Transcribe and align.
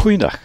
Goeiedag. 0.00 0.38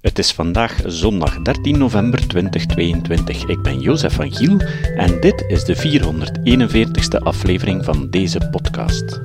Het 0.00 0.18
is 0.18 0.32
vandaag 0.32 0.80
zondag 0.86 1.42
13 1.42 1.78
november 1.78 2.28
2022. 2.28 3.44
Ik 3.44 3.62
ben 3.62 3.80
Jozef 3.80 4.14
van 4.14 4.32
Giel 4.32 4.60
en 4.96 5.20
dit 5.20 5.44
is 5.48 5.64
de 5.64 5.76
441ste 5.76 7.22
aflevering 7.22 7.84
van 7.84 8.10
deze 8.10 8.48
podcast. 8.50 9.20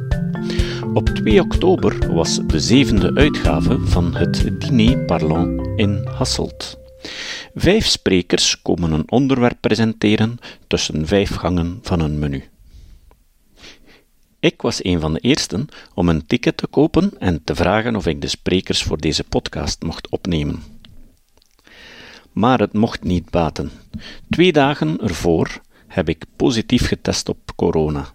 Op 0.93 1.09
2 1.09 1.41
oktober 1.41 2.13
was 2.13 2.39
de 2.47 2.59
zevende 2.59 3.15
uitgave 3.15 3.79
van 3.79 4.15
het 4.15 4.51
Diner 4.59 5.05
Parlant 5.05 5.67
in 5.75 6.07
Hasselt. 6.13 6.79
Vijf 7.55 7.85
sprekers 7.85 8.61
komen 8.61 8.91
een 8.91 9.11
onderwerp 9.11 9.57
presenteren 9.59 10.37
tussen 10.67 11.07
vijf 11.07 11.35
gangen 11.35 11.79
van 11.81 11.99
een 11.99 12.19
menu. 12.19 12.43
Ik 14.39 14.61
was 14.61 14.83
een 14.83 14.99
van 14.99 15.13
de 15.13 15.19
eersten 15.19 15.67
om 15.93 16.09
een 16.09 16.25
ticket 16.25 16.57
te 16.57 16.67
kopen 16.67 17.11
en 17.19 17.43
te 17.43 17.55
vragen 17.55 17.95
of 17.95 18.05
ik 18.05 18.21
de 18.21 18.27
sprekers 18.27 18.83
voor 18.83 18.97
deze 18.97 19.23
podcast 19.23 19.83
mocht 19.83 20.09
opnemen. 20.09 20.63
Maar 22.31 22.59
het 22.59 22.73
mocht 22.73 23.03
niet 23.03 23.29
baten. 23.29 23.71
Twee 24.29 24.51
dagen 24.51 24.99
ervoor 25.01 25.61
heb 25.87 26.09
ik 26.09 26.25
positief 26.35 26.87
getest 26.87 27.29
op 27.29 27.51
corona. 27.55 28.13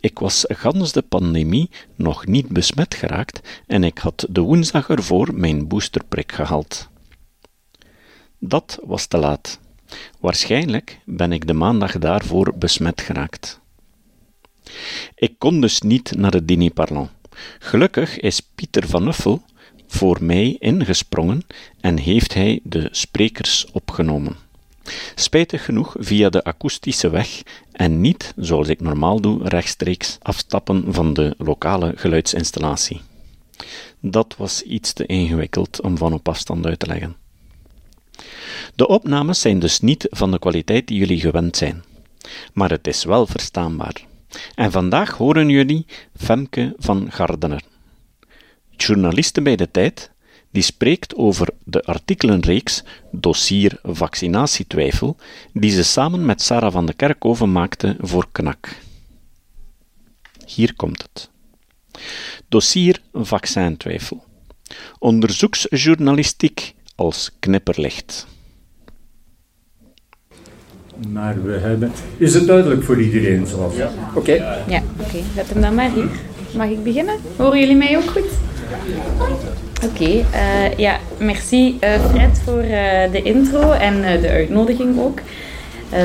Ik 0.00 0.18
was 0.18 0.44
gans 0.48 0.92
de 0.92 1.02
pandemie 1.02 1.70
nog 1.94 2.26
niet 2.26 2.48
besmet 2.48 2.94
geraakt 2.94 3.62
en 3.66 3.84
ik 3.84 3.98
had 3.98 4.26
de 4.30 4.40
woensdag 4.40 4.88
ervoor 4.88 5.34
mijn 5.34 5.68
boosterprik 5.68 6.32
gehaald. 6.32 6.88
Dat 8.38 8.78
was 8.84 9.06
te 9.06 9.18
laat. 9.18 9.60
Waarschijnlijk 10.20 11.00
ben 11.04 11.32
ik 11.32 11.46
de 11.46 11.52
maandag 11.52 11.98
daarvoor 11.98 12.54
besmet 12.58 13.00
geraakt. 13.00 13.61
Ik 15.14 15.34
kon 15.38 15.60
dus 15.60 15.80
niet 15.80 16.16
naar 16.16 16.32
het 16.32 16.48
diner 16.48 16.70
parlant. 16.70 17.10
Gelukkig 17.58 18.18
is 18.18 18.40
Pieter 18.54 18.88
van 18.88 19.08
Uffel 19.08 19.42
voor 19.86 20.24
mij 20.24 20.56
ingesprongen 20.58 21.42
en 21.80 21.98
heeft 21.98 22.34
hij 22.34 22.60
de 22.62 22.88
sprekers 22.90 23.66
opgenomen. 23.72 24.36
Spijtig 25.14 25.64
genoeg 25.64 25.96
via 25.98 26.28
de 26.28 26.44
akoestische 26.44 27.10
weg 27.10 27.42
en 27.72 28.00
niet, 28.00 28.32
zoals 28.36 28.68
ik 28.68 28.80
normaal 28.80 29.20
doe, 29.20 29.48
rechtstreeks 29.48 30.18
afstappen 30.22 30.84
van 30.88 31.14
de 31.14 31.34
lokale 31.38 31.92
geluidsinstallatie. 31.96 33.00
Dat 34.00 34.34
was 34.38 34.62
iets 34.62 34.92
te 34.92 35.06
ingewikkeld 35.06 35.80
om 35.80 35.96
van 35.96 36.12
op 36.12 36.28
afstand 36.28 36.66
uit 36.66 36.78
te 36.78 36.86
leggen. 36.86 37.16
De 38.74 38.88
opnames 38.88 39.40
zijn 39.40 39.58
dus 39.58 39.80
niet 39.80 40.06
van 40.10 40.30
de 40.30 40.38
kwaliteit 40.38 40.86
die 40.86 40.98
jullie 40.98 41.20
gewend 41.20 41.56
zijn, 41.56 41.84
maar 42.52 42.70
het 42.70 42.86
is 42.86 43.04
wel 43.04 43.26
verstaanbaar. 43.26 44.10
En 44.54 44.70
vandaag 44.70 45.16
horen 45.16 45.48
jullie 45.48 45.86
Femke 46.16 46.74
van 46.78 47.12
Gardener, 47.12 47.62
journaliste 48.70 49.42
bij 49.42 49.56
de 49.56 49.70
tijd, 49.70 50.10
die 50.50 50.62
spreekt 50.62 51.14
over 51.16 51.48
de 51.64 51.82
artikelenreeks 51.84 52.82
Dossier 53.10 53.78
Vaccinatietwijfel, 53.82 55.16
die 55.52 55.70
ze 55.70 55.82
samen 55.82 56.24
met 56.24 56.42
Sarah 56.42 56.72
van 56.72 56.86
de 56.86 56.92
Kerkhoven 56.92 57.52
maakte 57.52 57.96
voor 58.00 58.26
KNAK. 58.32 58.76
Hier 60.46 60.74
komt 60.76 61.02
het. 61.02 61.30
Dossier 62.48 63.00
Vaccintwijfel. 63.12 64.24
Onderzoeksjournalistiek 64.98 66.74
als 66.94 67.30
knipperlicht. 67.38 68.26
Maar 71.12 71.42
we 71.44 71.52
hebben... 71.52 71.92
Is 72.16 72.34
het 72.34 72.46
duidelijk 72.46 72.82
voor 72.82 73.00
iedereen 73.00 73.46
zoals? 73.46 73.76
Ja. 73.76 73.90
Oké. 74.14 74.32
Ja, 74.68 74.82
oké. 75.00 75.18
Zet 75.34 75.48
hem 75.48 75.60
dan 75.60 75.74
maar 75.74 75.90
hier. 75.94 76.08
Mag 76.56 76.68
ik 76.68 76.82
beginnen? 76.82 77.14
Horen 77.36 77.58
jullie 77.58 77.76
mij 77.76 77.96
ook 77.96 78.10
goed? 78.10 78.30
Oké, 79.84 80.24
eh, 80.32 80.76
ja, 80.76 80.98
merci 81.18 81.78
uh, 81.80 82.06
Fred 82.10 82.40
voor 82.44 82.62
uh, 82.64 82.70
de 83.12 83.22
intro 83.22 83.70
en 83.70 84.20
de 84.20 84.28
uitnodiging 84.28 85.00
ook. 85.00 85.20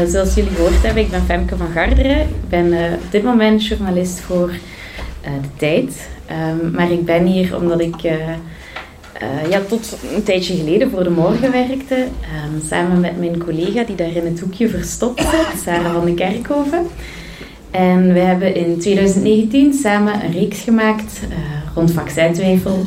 zoals 0.08 0.34
jullie 0.34 0.52
gehoord 0.52 0.84
hebben, 0.84 1.04
ik 1.04 1.10
ben 1.10 1.22
Femke 1.22 1.58
van 1.58 1.68
Garderen. 1.74 2.20
Ik 2.20 2.50
ben 2.50 2.74
op 2.94 3.12
dit 3.12 3.24
moment 3.24 3.66
journalist 3.66 4.20
voor 4.20 4.52
De 5.22 5.48
Tijd. 5.58 6.10
Um, 6.62 6.72
maar 6.72 6.92
ik 6.92 7.06
ben 7.06 7.26
hier 7.26 7.56
omdat 7.56 7.82
ik 7.82 7.96
ja, 9.50 9.62
tot 9.68 9.98
een 10.16 10.24
tijdje 10.24 10.56
geleden 10.56 10.90
voor 10.90 11.04
De 11.04 11.10
Morgen 11.10 11.52
werkte. 11.52 11.96
Um, 11.96 12.62
samen 12.68 13.00
met 13.00 13.20
mijn 13.20 13.44
collega 13.44 13.84
die 13.84 13.96
daar 13.96 14.16
in 14.16 14.26
het 14.26 14.40
hoekje 14.40 14.70
verstopt 14.70 15.22
zit, 15.22 15.62
Sarah 15.64 15.94
van 15.94 16.06
de 16.06 16.14
Kerkhoven. 16.14 16.88
En 17.72 18.14
we 18.14 18.20
hebben 18.20 18.56
in 18.56 18.80
2019 18.80 19.74
samen 19.74 20.24
een 20.24 20.32
reeks 20.32 20.60
gemaakt 20.60 21.20
rond 21.76 21.92
vaccintwijfel 21.92 22.86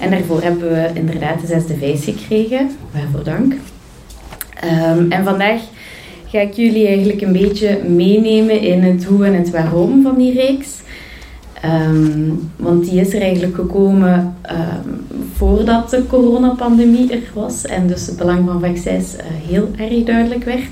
en 0.00 0.10
daarvoor 0.10 0.42
hebben 0.42 0.70
we 0.72 0.90
inderdaad 0.94 1.40
de 1.40 1.46
zesde 1.46 1.76
vijs 1.76 2.04
gekregen. 2.04 2.70
Waarvoor 2.92 3.24
dank. 3.24 3.54
Um, 4.64 5.12
en 5.12 5.24
vandaag 5.24 5.60
ga 6.26 6.40
ik 6.40 6.52
jullie 6.52 6.86
eigenlijk 6.86 7.20
een 7.20 7.32
beetje 7.32 7.78
meenemen 7.88 8.60
in 8.60 8.82
het 8.82 9.04
hoe 9.04 9.24
en 9.24 9.34
het 9.34 9.50
waarom 9.50 10.02
van 10.02 10.18
die 10.18 10.32
reeks. 10.32 10.68
Um, 11.64 12.50
want 12.56 12.84
die 12.84 13.00
is 13.00 13.14
er 13.14 13.20
eigenlijk 13.20 13.54
gekomen 13.54 14.36
um, 14.50 15.06
voordat 15.36 15.90
de 15.90 16.06
coronapandemie 16.06 17.12
er 17.12 17.22
was 17.34 17.66
en 17.66 17.86
dus 17.86 18.06
het 18.06 18.16
belang 18.16 18.48
van 18.48 18.60
vaccins 18.60 19.14
uh, 19.14 19.20
heel 19.48 19.68
erg 19.76 20.04
duidelijk 20.04 20.44
werd. 20.44 20.70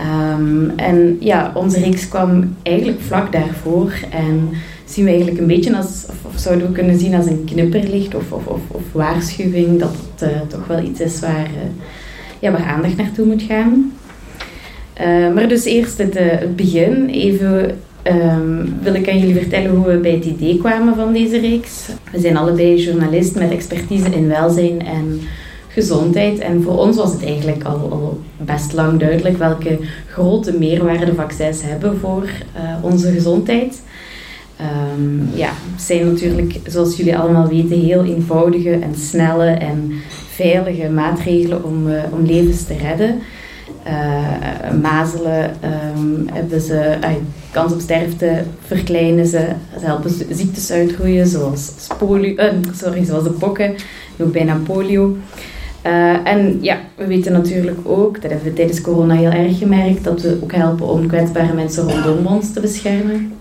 Um, 0.00 0.70
en 0.76 1.16
ja, 1.20 1.52
onze 1.54 1.78
reeks 1.80 2.08
kwam 2.08 2.54
eigenlijk 2.62 3.00
vlak 3.00 3.32
daarvoor 3.32 3.92
en 4.10 4.48
zien 4.84 5.04
we 5.04 5.10
eigenlijk 5.10 5.40
een 5.40 5.46
beetje 5.46 5.76
als, 5.76 6.06
of, 6.26 6.38
zouden 6.38 6.66
we 6.66 6.72
kunnen 6.72 6.98
zien 6.98 7.14
als 7.14 7.26
een 7.26 7.44
knipperlicht 7.44 8.14
of, 8.14 8.32
of, 8.32 8.60
of, 8.68 8.82
waarschuwing 8.92 9.78
dat 9.78 9.96
het 9.96 10.30
uh, 10.30 10.40
toch 10.48 10.66
wel 10.66 10.82
iets 10.82 11.00
is 11.00 11.20
waar, 11.20 11.46
uh, 11.46 11.70
ja, 12.38 12.50
waar 12.50 12.64
aandacht 12.64 12.96
naartoe 12.96 13.26
moet 13.26 13.42
gaan. 13.42 13.92
Maar 15.34 15.48
dus 15.48 15.64
eerst 15.64 15.98
het 15.98 16.56
begin. 16.56 17.08
Even 17.08 17.78
um, 18.06 18.78
wil 18.82 18.94
ik 18.94 19.08
aan 19.08 19.18
jullie 19.18 19.34
vertellen 19.34 19.70
hoe 19.70 19.86
we 19.86 19.96
bij 19.96 20.10
het 20.10 20.24
idee 20.24 20.58
kwamen 20.58 20.94
van 20.94 21.12
deze 21.12 21.38
reeks. 21.38 21.88
We 22.12 22.20
zijn 22.20 22.36
allebei 22.36 22.76
journalist 22.76 23.34
met 23.34 23.50
expertise 23.50 24.08
in 24.10 24.28
welzijn 24.28 24.86
en 24.86 25.20
gezondheid. 25.68 26.38
En 26.38 26.62
voor 26.62 26.78
ons 26.78 26.96
was 26.96 27.12
het 27.12 27.24
eigenlijk 27.24 27.64
al, 27.64 28.20
best 28.36 28.72
lang 28.72 29.00
duidelijk 29.00 29.38
welke 29.38 29.78
grote 30.08 30.52
meerwaarde 30.58 31.14
vaccins 31.14 31.62
hebben 31.62 31.98
voor 31.98 32.28
onze 32.82 33.12
gezondheid. 33.12 33.82
Um, 34.96 35.28
ja, 35.34 35.50
zijn 35.76 36.06
natuurlijk, 36.06 36.60
zoals 36.66 36.96
jullie 36.96 37.18
allemaal 37.18 37.48
weten, 37.48 37.80
heel 37.80 38.04
eenvoudige 38.04 38.70
en 38.70 38.94
snelle 38.94 39.46
en 39.46 39.92
veilige 40.28 40.88
maatregelen 40.88 41.64
om, 41.64 41.88
uh, 41.88 42.02
om 42.10 42.24
levens 42.26 42.64
te 42.64 42.76
redden. 42.76 43.18
Uh, 43.86 44.80
mazelen 44.82 45.50
um, 45.96 46.26
hebben 46.32 46.60
ze 46.60 46.96
uh, 47.00 47.08
kans 47.54 47.72
op 47.72 47.80
sterfte 47.80 48.42
verkleinen 48.66 49.26
ze, 49.26 49.48
ze 49.78 49.84
helpen 49.84 50.10
ziektes 50.30 50.70
uitgroeien 50.70 51.26
zoals, 51.26 51.72
polio, 51.98 52.34
sorry, 52.74 53.04
zoals 53.04 53.24
de 53.24 53.30
pokken, 53.30 53.74
ook 54.18 54.32
bijna 54.32 54.56
polio. 54.64 55.16
en 56.24 56.58
ja, 56.60 56.78
we 56.96 57.06
weten 57.06 57.32
natuurlijk 57.32 57.78
ook, 57.82 58.22
dat 58.22 58.30
hebben 58.30 58.48
we 58.48 58.54
tijdens 58.54 58.80
corona 58.80 59.14
heel 59.14 59.30
erg 59.30 59.58
gemerkt, 59.58 60.04
dat 60.04 60.22
we 60.22 60.38
ook 60.42 60.52
helpen 60.52 60.86
om 60.86 61.06
kwetsbare 61.06 61.54
mensen 61.54 61.90
rondom 61.90 62.26
ons 62.26 62.52
te 62.52 62.60
beschermen. 62.60 63.32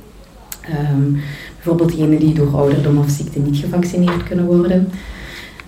Um, 0.94 1.20
bijvoorbeeld 1.56 1.90
degenen 1.90 2.20
die 2.20 2.34
door 2.34 2.56
ouderdom 2.56 2.98
of 2.98 3.10
ziekte 3.10 3.40
niet 3.40 3.58
gevaccineerd 3.58 4.24
kunnen 4.24 4.46
worden. 4.46 4.90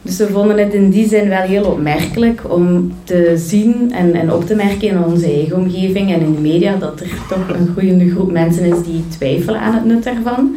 Dus 0.05 0.17
we 0.17 0.27
vonden 0.27 0.57
het 0.57 0.73
in 0.73 0.89
die 0.89 1.07
zin 1.07 1.29
wel 1.29 1.41
heel 1.41 1.63
opmerkelijk 1.63 2.41
om 2.53 2.93
te 3.03 3.33
zien 3.35 3.91
en, 3.93 4.13
en 4.13 4.33
op 4.33 4.45
te 4.45 4.55
merken 4.55 4.87
in 4.87 5.03
onze 5.03 5.25
eigen 5.25 5.57
omgeving 5.57 6.13
en 6.13 6.21
in 6.21 6.33
de 6.33 6.41
media 6.41 6.75
dat 6.75 6.99
er 6.99 7.09
toch 7.29 7.49
een 7.49 7.67
groeiende 7.71 8.09
groep 8.09 8.31
mensen 8.31 8.63
is 8.63 8.83
die 8.83 9.07
twijfelen 9.07 9.59
aan 9.59 9.73
het 9.73 9.85
nut 9.85 10.03
daarvan. 10.03 10.55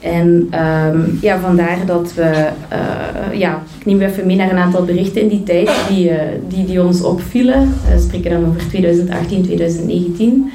En 0.00 0.50
um, 0.60 1.18
ja, 1.20 1.38
vandaar 1.38 1.86
dat 1.86 2.14
we, 2.14 2.48
uh, 2.72 3.38
ja, 3.38 3.62
ik 3.78 3.86
neem 3.86 4.00
even 4.00 4.26
mee 4.26 4.36
naar 4.36 4.50
een 4.50 4.58
aantal 4.58 4.84
berichten 4.84 5.22
in 5.22 5.28
die 5.28 5.42
tijd 5.42 5.70
die, 5.88 6.10
uh, 6.10 6.16
die, 6.48 6.64
die 6.64 6.82
ons 6.82 7.02
opvielen. 7.02 7.74
We 7.90 8.00
spreken 8.00 8.30
dan 8.30 8.46
over 8.46 8.68
2018, 8.68 9.42
2019. 9.42 10.50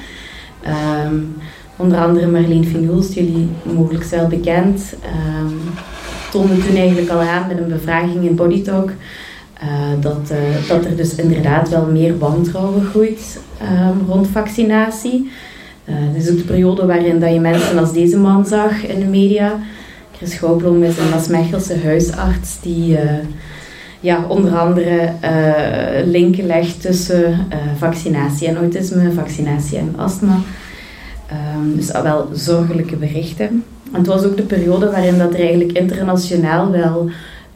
Um, 1.06 1.36
Onder 1.80 2.00
andere 2.00 2.28
Marleen 2.28 2.66
Finhulst, 2.66 3.14
jullie 3.14 3.48
mogelijk 3.76 4.04
wel 4.04 4.28
bekend, 4.28 4.94
um, 5.40 5.60
toonde 6.32 6.58
toen 6.58 6.76
eigenlijk 6.76 7.10
al 7.10 7.22
aan 7.22 7.48
met 7.48 7.58
een 7.58 7.68
bevraging 7.68 8.26
in 8.26 8.36
Bodytalk 8.36 8.92
uh, 9.64 10.02
dat, 10.02 10.32
uh, 10.32 10.68
dat 10.68 10.86
er 10.86 10.96
dus 10.96 11.16
inderdaad 11.16 11.70
wel 11.70 11.86
meer 11.86 12.18
wantrouwen 12.18 12.86
groeit 12.86 13.40
um, 13.62 14.08
rond 14.08 14.28
vaccinatie. 14.28 15.32
Uh, 15.86 16.16
is 16.16 16.30
ook 16.30 16.38
de 16.38 16.44
periode 16.44 16.86
waarin 16.86 17.20
dat 17.20 17.34
je 17.34 17.40
mensen 17.40 17.78
als 17.78 17.94
deze 17.94 18.18
man 18.18 18.46
zag 18.46 18.88
in 18.88 19.00
de 19.00 19.06
media. 19.06 19.60
Chris 20.18 20.32
Schouwblom 20.32 20.84
is 20.84 20.98
een 20.98 21.10
Maasmechelse 21.10 21.80
huisarts 21.84 22.62
die 22.62 22.98
ja, 24.00 24.26
onder 24.28 24.58
andere 24.58 25.12
linken 26.06 26.46
legt 26.46 26.82
tussen 26.82 27.48
vaccinatie 27.78 28.48
en 28.48 28.58
autisme, 28.58 29.12
vaccinatie 29.12 29.78
en 29.78 29.94
astma. 29.98 30.40
Um, 31.58 31.76
dus 31.76 31.94
al 31.94 32.04
wel 32.04 32.30
zorgelijke 32.34 32.96
berichten. 32.96 33.64
Het 33.92 34.08
was 34.08 34.24
ook 34.24 34.38
de 34.38 34.44
periode 34.44 34.90
waarin 34.92 35.18
dat 35.18 35.34
er 35.34 35.40
eigenlijk 35.40 35.72
internationaal 35.72 36.72
wel 36.72 37.10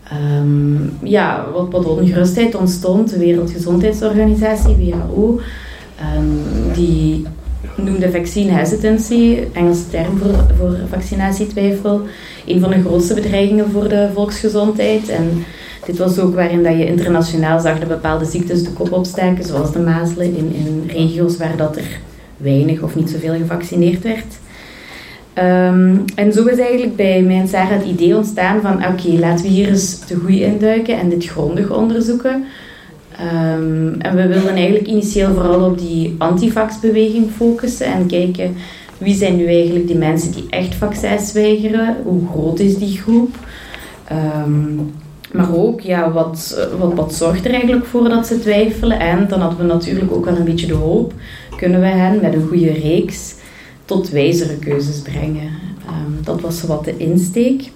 Ehm, 0.10 1.08
ja, 1.10 1.46
wat, 1.54 1.72
wat 1.72 1.86
ongerustheid 1.86 2.56
ontstond, 2.56 3.10
de 3.10 3.18
Wereldgezondheidsorganisatie, 3.18 4.76
WHO, 4.76 5.40
ehm, 6.00 6.74
die 6.74 7.26
noemde 7.76 8.12
vaccine 8.12 8.52
hesitancy, 8.52 9.38
Engelse 9.54 9.90
term 9.90 10.18
voor, 10.18 10.46
voor 10.58 10.78
vaccinatietwijfel, 10.90 12.02
een 12.46 12.60
van 12.60 12.70
de 12.70 12.82
grootste 12.82 13.14
bedreigingen 13.14 13.72
voor 13.72 13.90
de 13.90 14.10
volksgezondheid. 14.14 15.10
En 15.10 15.44
dit 15.86 15.98
was 15.98 16.20
ook 16.20 16.36
waarin 16.36 16.64
dat 16.64 16.78
je 16.78 16.86
internationaal 16.86 17.60
zag 17.60 17.80
dat 17.80 17.88
bepaalde 17.88 18.26
ziektes 18.26 18.64
de 18.64 18.72
kop 18.72 18.92
opsteken, 18.92 19.46
zoals 19.46 19.72
de 19.72 19.80
mazelen, 19.80 20.38
in, 20.38 20.54
in 20.54 20.84
regio's 20.88 21.38
waar 21.38 21.58
dat 21.58 21.78
er 21.78 22.00
weinig 22.38 22.82
of 22.82 22.96
niet 22.96 23.10
zoveel 23.10 23.34
gevaccineerd 23.34 24.04
werd. 24.04 24.40
Ehm, 25.34 25.98
en 26.16 26.34
zo 26.34 26.46
is 26.46 26.58
eigenlijk 26.58 26.96
bij 26.96 27.22
mijn 27.22 27.48
Sarah 27.48 27.70
het 27.70 27.86
idee 27.86 28.16
ontstaan 28.16 28.62
van 28.62 28.86
oké, 28.86 29.08
laten 29.20 29.46
we 29.46 29.52
hier 29.52 29.68
eens 29.68 30.00
te 30.00 30.16
goed 30.16 30.30
induiken 30.30 31.00
en 31.00 31.10
dit 31.10 31.26
grondig 31.26 31.72
onderzoeken. 31.72 32.46
Ehm, 33.18 33.94
en 34.00 34.16
we 34.16 34.28
wilden 34.28 34.56
eigenlijk 34.56 34.88
initieel 34.88 35.34
vooral 35.34 35.70
op 35.70 35.78
die 35.78 36.16
antivaxbeweging 36.18 37.32
focussen 37.32 37.86
en 37.86 38.08
kijken 38.08 38.56
wie 38.98 39.16
zijn 39.16 39.36
nu 39.36 39.46
eigenlijk 39.46 39.88
die 39.88 39.98
mensen 39.98 40.32
die 40.32 40.46
echt 40.50 40.76
vaccins 40.76 41.32
weigeren, 41.32 41.96
hoe 42.04 42.28
groot 42.32 42.60
is 42.60 42.78
die 42.78 42.98
groep. 42.98 43.36
Um, 44.46 44.94
maar 45.32 45.56
ook, 45.56 45.82
ja, 45.82 46.12
wat, 46.12 46.68
wat, 46.80 46.94
wat 46.94 47.14
zorgt 47.14 47.46
er 47.46 47.52
eigenlijk 47.52 47.86
voor 47.86 48.10
dat 48.10 48.28
ze 48.28 48.40
twijfelen? 48.40 49.00
En 49.00 49.28
dan 49.28 49.40
hadden 49.40 49.60
we 49.60 49.74
natuurlijk 49.74 50.12
ook 50.12 50.26
wel 50.26 50.36
een 50.36 50.44
beetje 50.44 50.68
de 50.68 50.74
hoop, 50.74 51.14
kunnen 51.56 51.80
we 51.80 51.86
hen 51.86 52.20
met 52.22 52.34
een 52.34 52.48
goede 52.48 52.72
reeks 52.72 53.36
tot 53.86 54.10
wijzere 54.10 54.56
keuzes 54.56 55.02
brengen. 55.02 55.52
Um, 55.88 56.24
dat 56.24 56.42
was 56.42 56.62
wat 56.62 56.86
de 56.86 56.98
insteek. 56.98 57.72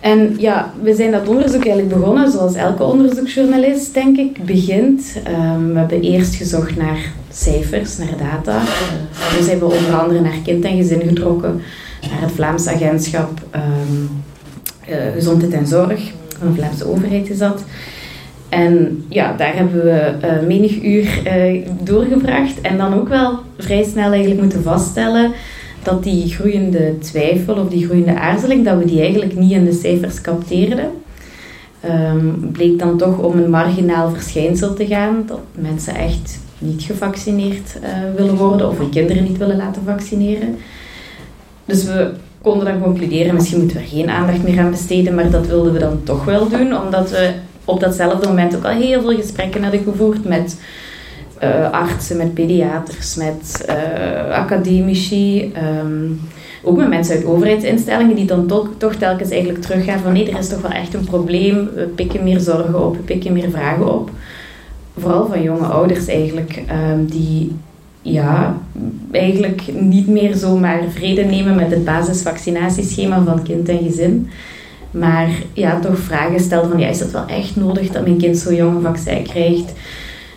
En 0.00 0.36
ja, 0.38 0.72
we 0.82 0.94
zijn 0.94 1.10
dat 1.10 1.28
onderzoek 1.28 1.64
eigenlijk 1.64 1.94
begonnen 1.94 2.30
zoals 2.30 2.54
elke 2.54 2.82
onderzoeksjournalist, 2.82 3.94
denk 3.94 4.16
ik, 4.16 4.44
begint. 4.44 5.16
Um, 5.28 5.72
we 5.72 5.78
hebben 5.78 6.00
eerst 6.00 6.34
gezocht 6.34 6.76
naar 6.76 7.12
cijfers, 7.32 7.98
naar 7.98 8.16
data. 8.18 8.62
Uh, 8.62 9.36
dus 9.36 9.46
hebben 9.46 9.68
we 9.68 9.74
onder 9.74 10.00
andere 10.00 10.20
naar 10.20 10.38
kind 10.44 10.64
en 10.64 10.76
gezin 10.76 11.02
getrokken, 11.08 11.62
naar 12.10 12.20
het 12.20 12.32
Vlaams 12.32 12.66
agentschap 12.66 13.40
um, 13.54 14.08
uh, 14.88 14.96
Gezondheid 15.14 15.52
en 15.52 15.66
Zorg 15.66 16.12
van 16.38 16.48
de 16.48 16.54
Vlaamse 16.54 16.86
overheid 16.86 17.30
is 17.30 17.38
dat. 17.38 17.64
En 18.50 19.04
ja, 19.08 19.36
daar 19.36 19.56
hebben 19.56 19.84
we 19.84 20.12
uh, 20.24 20.46
menig 20.46 20.82
uur 20.82 21.22
uh, 21.26 21.66
doorgebracht 21.82 22.60
en 22.60 22.78
dan 22.78 22.94
ook 22.94 23.08
wel 23.08 23.38
vrij 23.58 23.84
snel 23.84 24.10
eigenlijk 24.10 24.40
moeten 24.40 24.62
vaststellen 24.62 25.32
dat 25.82 26.02
die 26.02 26.28
groeiende 26.28 26.98
twijfel 26.98 27.54
of 27.54 27.68
die 27.68 27.84
groeiende 27.84 28.18
aarzeling, 28.18 28.64
dat 28.64 28.78
we 28.78 28.84
die 28.84 29.00
eigenlijk 29.00 29.36
niet 29.36 29.52
in 29.52 29.64
de 29.64 29.72
cijfers 29.72 30.20
capteerden. 30.20 30.90
Um, 31.84 32.50
bleek 32.52 32.78
dan 32.78 32.98
toch 32.98 33.18
om 33.18 33.38
een 33.38 33.50
marginaal 33.50 34.10
verschijnsel 34.10 34.74
te 34.74 34.86
gaan, 34.86 35.24
dat 35.26 35.40
mensen 35.54 35.94
echt 35.94 36.40
niet 36.58 36.82
gevaccineerd 36.82 37.78
uh, 37.82 37.88
willen 38.16 38.36
worden 38.36 38.68
of 38.68 38.78
hun 38.78 38.90
kinderen 38.90 39.24
niet 39.24 39.38
willen 39.38 39.56
laten 39.56 39.82
vaccineren. 39.84 40.56
Dus 41.64 41.84
we 41.84 42.10
konden 42.42 42.64
dan 42.64 42.82
concluderen, 42.82 43.34
misschien 43.34 43.58
moeten 43.58 43.76
we 43.76 43.82
er 43.82 43.88
geen 43.88 44.10
aandacht 44.10 44.42
meer 44.42 44.58
aan 44.60 44.70
besteden, 44.70 45.14
maar 45.14 45.30
dat 45.30 45.46
wilden 45.46 45.72
we 45.72 45.78
dan 45.78 46.00
toch 46.04 46.24
wel 46.24 46.48
doen, 46.48 46.76
omdat 46.76 47.10
we 47.10 47.30
op 47.70 47.80
datzelfde 47.80 48.26
moment 48.26 48.56
ook 48.56 48.64
al 48.64 48.70
heel 48.70 49.00
veel 49.00 49.16
gesprekken 49.16 49.62
hadden 49.62 49.82
gevoerd 49.82 50.24
met 50.24 50.60
uh, 51.42 51.70
artsen, 51.70 52.16
met 52.16 52.34
pediaters, 52.34 53.14
met 53.14 53.66
uh, 53.68 54.34
academici, 54.34 55.52
um, 55.82 56.20
ook 56.62 56.76
met 56.76 56.88
mensen 56.88 57.16
uit 57.16 57.24
overheidsinstellingen 57.24 58.16
die 58.16 58.24
dan 58.24 58.46
toch, 58.46 58.68
toch 58.76 58.94
telkens 58.94 59.30
eigenlijk 59.30 59.62
teruggaan 59.62 59.98
van 59.98 60.12
nee, 60.12 60.30
er 60.30 60.38
is 60.38 60.48
toch 60.48 60.60
wel 60.60 60.70
echt 60.70 60.94
een 60.94 61.04
probleem, 61.04 61.68
we 61.74 61.82
pikken 61.82 62.24
meer 62.24 62.40
zorgen 62.40 62.86
op, 62.86 62.96
we 62.96 63.02
pikken 63.02 63.32
meer 63.32 63.50
vragen 63.50 63.94
op. 63.94 64.10
Vooral 64.98 65.26
van 65.26 65.42
jonge 65.42 65.66
ouders 65.66 66.06
eigenlijk, 66.06 66.62
um, 66.92 67.06
die 67.06 67.52
ja, 68.02 68.58
eigenlijk 69.10 69.62
niet 69.80 70.06
meer 70.06 70.34
zomaar 70.34 70.82
vrede 70.88 71.22
nemen 71.24 71.54
met 71.54 71.70
het 71.70 71.84
basisvaccinatieschema 71.84 73.22
van 73.24 73.42
kind 73.42 73.68
en 73.68 73.78
gezin. 73.78 74.28
Maar 74.90 75.28
ja, 75.52 75.80
toch 75.80 75.98
vragen 75.98 76.40
stellen 76.40 76.70
van 76.70 76.78
ja, 76.78 76.88
is 76.88 76.98
dat 76.98 77.10
wel 77.10 77.26
echt 77.26 77.56
nodig 77.56 77.90
dat 77.90 78.02
mijn 78.02 78.18
kind 78.18 78.36
zo'n 78.36 78.54
jonge 78.54 78.80
vaccin 78.80 79.22
krijgt? 79.22 79.72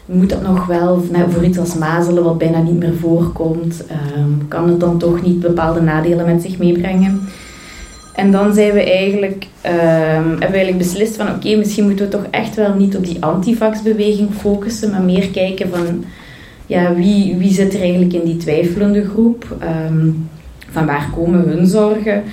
Moet 0.05 0.29
dat 0.29 0.41
nog 0.41 0.65
wel 0.65 1.03
nou, 1.11 1.31
voor 1.31 1.43
iets 1.43 1.57
als 1.57 1.75
mazelen, 1.75 2.23
wat 2.23 2.37
bijna 2.37 2.61
niet 2.61 2.79
meer 2.79 2.95
voorkomt? 2.99 3.83
Um, 4.17 4.47
kan 4.47 4.69
het 4.69 4.79
dan 4.79 4.97
toch 4.97 5.21
niet 5.21 5.39
bepaalde 5.39 5.81
nadelen 5.81 6.25
met 6.25 6.41
zich 6.41 6.57
meebrengen? 6.57 7.21
En 8.13 8.31
dan 8.31 8.53
zijn 8.53 8.73
we 8.73 8.83
eigenlijk, 8.83 9.47
um, 9.65 9.71
hebben 9.71 10.39
we 10.39 10.45
eigenlijk 10.45 10.77
beslist 10.77 11.15
van 11.15 11.29
oké, 11.29 11.55
misschien 11.55 11.85
moeten 11.85 12.05
we 12.05 12.11
toch 12.11 12.25
echt 12.31 12.55
wel 12.55 12.73
niet 12.73 12.97
op 12.97 13.05
die 13.05 13.17
antivaxbeweging 13.23 14.29
focussen, 14.33 14.91
maar 14.91 15.01
meer 15.01 15.29
kijken 15.29 15.69
van 15.69 16.03
ja, 16.65 16.93
wie, 16.93 17.35
wie 17.37 17.53
zit 17.53 17.73
er 17.73 17.81
eigenlijk 17.81 18.13
in 18.13 18.23
die 18.23 18.37
twijfelende 18.37 19.05
groep? 19.05 19.57
Um, 19.89 20.29
van 20.71 20.85
waar 20.85 21.09
komen 21.15 21.47
hun 21.47 21.67
zorgen? 21.67 22.23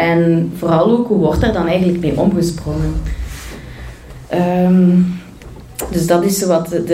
En 0.00 0.52
vooral 0.56 0.90
ook, 0.90 1.08
hoe 1.08 1.18
wordt 1.18 1.40
daar 1.40 1.52
dan 1.52 1.66
eigenlijk 1.66 2.00
mee 2.00 2.18
omgesprongen? 2.18 2.94
Um, 4.34 5.06
dus 5.90 6.06
dat 6.06 6.24
is 6.24 6.44
wat 6.44 6.68
de, 6.68 6.84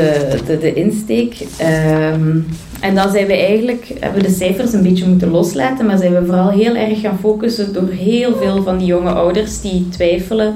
de, 0.47 0.58
de 0.58 0.75
insteek. 0.75 1.47
Um, 1.61 2.47
en 2.81 2.94
dan 2.94 3.11
zijn 3.11 3.26
we 3.26 3.37
eigenlijk, 3.37 3.93
hebben 4.00 4.20
we 4.23 4.29
de 4.29 4.35
cijfers 4.35 4.73
een 4.73 4.82
beetje 4.82 5.08
moeten 5.08 5.31
loslaten, 5.31 5.87
maar 5.87 5.99
zijn 5.99 6.12
we 6.12 6.25
vooral 6.25 6.50
heel 6.50 6.75
erg 6.75 7.00
gaan 7.00 7.19
focussen 7.19 7.73
door 7.73 7.88
heel 7.88 8.37
veel 8.37 8.62
van 8.62 8.79
die 8.79 8.87
jonge 8.87 9.11
ouders 9.11 9.61
die 9.61 9.88
twijfelen 9.88 10.55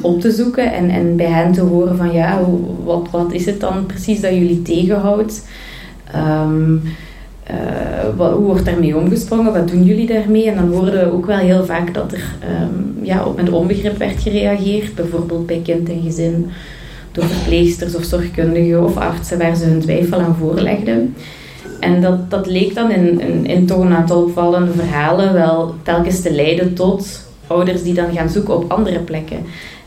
op 0.00 0.20
te 0.20 0.30
zoeken 0.30 0.72
en, 0.72 0.90
en 0.90 1.16
bij 1.16 1.26
hen 1.26 1.52
te 1.52 1.60
horen 1.60 1.96
van 1.96 2.12
ja, 2.12 2.40
wat, 2.84 3.08
wat 3.10 3.32
is 3.32 3.46
het 3.46 3.60
dan 3.60 3.86
precies 3.86 4.20
dat 4.20 4.32
jullie 4.32 4.62
tegenhoudt? 4.62 5.46
Um, 6.14 6.82
wat, 8.16 8.32
hoe 8.32 8.44
wordt 8.44 8.64
daarmee 8.64 8.96
omgesprongen? 8.96 9.52
Wat 9.52 9.68
doen 9.68 9.84
jullie 9.84 10.06
daarmee? 10.06 10.50
En 10.50 10.54
dan 10.54 10.72
hoorden 10.72 11.04
we 11.04 11.12
ook 11.12 11.26
wel 11.26 11.38
heel 11.38 11.64
vaak 11.64 11.94
dat 11.94 12.12
er 12.12 12.24
um, 12.62 12.98
ja, 13.04 13.24
op 13.24 13.36
met 13.36 13.50
onbegrip 13.50 13.96
werd 13.98 14.22
gereageerd. 14.22 14.94
Bijvoorbeeld 14.94 15.46
bij 15.46 15.60
kind 15.64 15.88
en 15.88 16.02
gezin 16.02 16.50
door 17.12 17.24
verpleegsters 17.24 17.94
of 17.94 18.04
zorgkundigen 18.04 18.84
of 18.84 18.96
artsen 18.96 19.38
waar 19.38 19.56
ze 19.56 19.64
hun 19.64 19.80
twijfel 19.80 20.20
aan 20.20 20.36
voorlegden. 20.36 21.14
En 21.80 22.00
dat, 22.00 22.30
dat 22.30 22.46
leek 22.46 22.74
dan 22.74 22.90
in, 22.90 23.20
in, 23.46 23.72
aantal 23.92 24.22
opvallende 24.22 24.72
verhalen 24.72 25.32
wel 25.32 25.74
telkens 25.82 26.20
te 26.20 26.32
leiden 26.32 26.74
tot 26.74 27.28
ouders 27.46 27.82
die 27.82 27.94
dan 27.94 28.12
gaan 28.12 28.28
zoeken 28.28 28.56
op 28.56 28.72
andere 28.72 28.98
plekken 28.98 29.38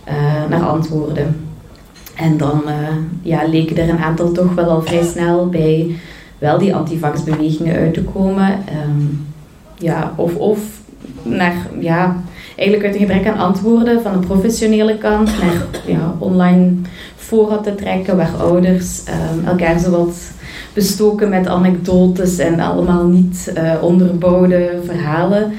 uh, 0.08 0.13
naar 0.50 0.63
antwoorden. 0.63 1.48
En 2.15 2.38
dan 2.38 2.62
uh, 2.65 2.74
ja, 3.22 3.48
leken 3.48 3.77
er 3.77 3.89
een 3.89 3.98
aantal 3.98 4.32
toch 4.32 4.53
wel 4.53 4.70
al 4.70 4.82
vrij 4.82 5.03
snel 5.03 5.50
bij 5.50 5.96
wel 6.46 6.58
die 6.58 6.75
antivaxbewegingen 6.75 7.75
uit 7.75 7.94
te 7.94 8.04
komen. 8.04 8.52
Um, 8.88 9.25
ja, 9.78 10.14
of, 10.16 10.36
of 10.36 10.60
naar, 11.24 11.56
ja, 11.80 12.16
eigenlijk 12.56 12.86
uit 12.86 12.96
een 12.96 13.08
gebrek 13.08 13.28
aan 13.28 13.38
antwoorden 13.38 14.02
van 14.02 14.20
de 14.20 14.28
professionele 14.28 14.98
kant 14.98 15.30
naar 15.42 15.66
ja, 15.86 16.16
online 16.18 16.72
voorraad 17.16 17.64
te 17.64 17.75
trekken, 17.75 18.18
waar 18.18 18.36
ouders 18.40 19.04
um, 19.08 19.46
elkaar 19.48 19.80
zowat 19.80 20.16
bestoken 20.74 21.30
met 21.30 21.48
anekdotes 21.48 22.38
en 22.38 22.60
allemaal 22.60 23.06
niet 23.06 23.54
uh, 23.58 23.74
onderbouwde 23.82 24.80
verhalen. 24.86 25.52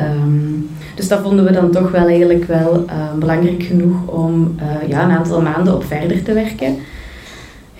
Um, 0.00 0.68
dus 0.94 1.08
dat 1.08 1.20
vonden 1.22 1.44
we 1.44 1.52
dan 1.52 1.70
toch 1.70 1.90
wel 1.90 2.06
eigenlijk 2.06 2.44
wel 2.44 2.84
belangrijk 3.18 3.62
genoeg 3.62 4.06
om 4.06 4.54
uh, 4.56 4.88
ja, 4.88 5.04
een 5.04 5.16
aantal 5.16 5.42
maanden 5.42 5.74
op 5.74 5.84
verder 5.84 6.22
te 6.22 6.32
werken. 6.32 6.76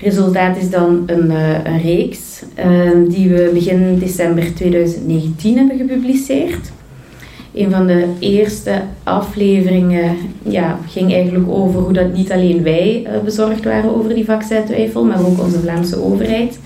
Resultaat 0.00 0.56
is 0.56 0.70
dan 0.70 1.02
een, 1.06 1.30
uh, 1.30 1.64
een 1.64 1.80
reeks 1.80 2.42
uh, 2.58 2.90
die 3.08 3.28
we 3.28 3.50
begin 3.54 3.98
december 3.98 4.54
2019 4.54 5.56
hebben 5.56 5.76
gepubliceerd. 5.76 6.70
Een 7.54 7.70
van 7.70 7.86
de 7.86 8.06
eerste 8.18 8.82
afleveringen 9.02 10.16
ja, 10.42 10.78
ging 10.86 11.12
eigenlijk 11.12 11.48
over 11.48 11.80
hoe 11.80 11.92
dat 11.92 12.12
niet 12.12 12.32
alleen 12.32 12.62
wij 12.62 13.06
uh, 13.06 13.20
bezorgd 13.24 13.64
waren 13.64 13.96
over 13.96 14.14
die 14.14 14.24
vaccintwijfel, 14.24 15.04
maar 15.04 15.26
ook 15.26 15.40
onze 15.40 15.60
Vlaamse 15.60 16.02
overheid. 16.02 16.58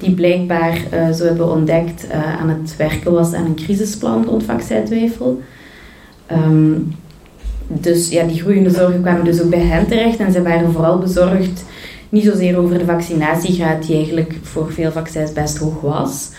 Die 0.00 0.14
blijkbaar, 0.14 0.78
zo 0.90 1.24
hebben 1.24 1.46
we 1.46 1.52
ontdekt, 1.52 2.06
aan 2.40 2.48
het 2.48 2.76
werken 2.76 3.12
was 3.12 3.32
aan 3.32 3.44
een 3.44 3.54
crisisplan 3.54 4.24
rond 4.24 4.42
vaccintwijfel. 4.42 5.40
Um, 6.32 6.94
dus 7.68 8.08
ja, 8.08 8.24
die 8.24 8.40
groeiende 8.40 8.70
zorgen 8.70 9.00
kwamen 9.00 9.24
dus 9.24 9.42
ook 9.42 9.50
bij 9.50 9.60
hen 9.60 9.86
terecht 9.86 10.18
en 10.18 10.32
ze 10.32 10.42
waren 10.42 10.72
vooral 10.72 10.98
bezorgd 10.98 11.64
niet 12.14 12.24
zozeer 12.24 12.58
over 12.58 12.78
de 12.78 12.84
vaccinatiegraad, 12.84 13.86
die 13.86 13.96
eigenlijk 13.96 14.34
voor 14.42 14.72
veel 14.72 14.92
vaccins 14.92 15.32
best 15.32 15.58
hoog 15.58 15.80
was. 15.80 16.30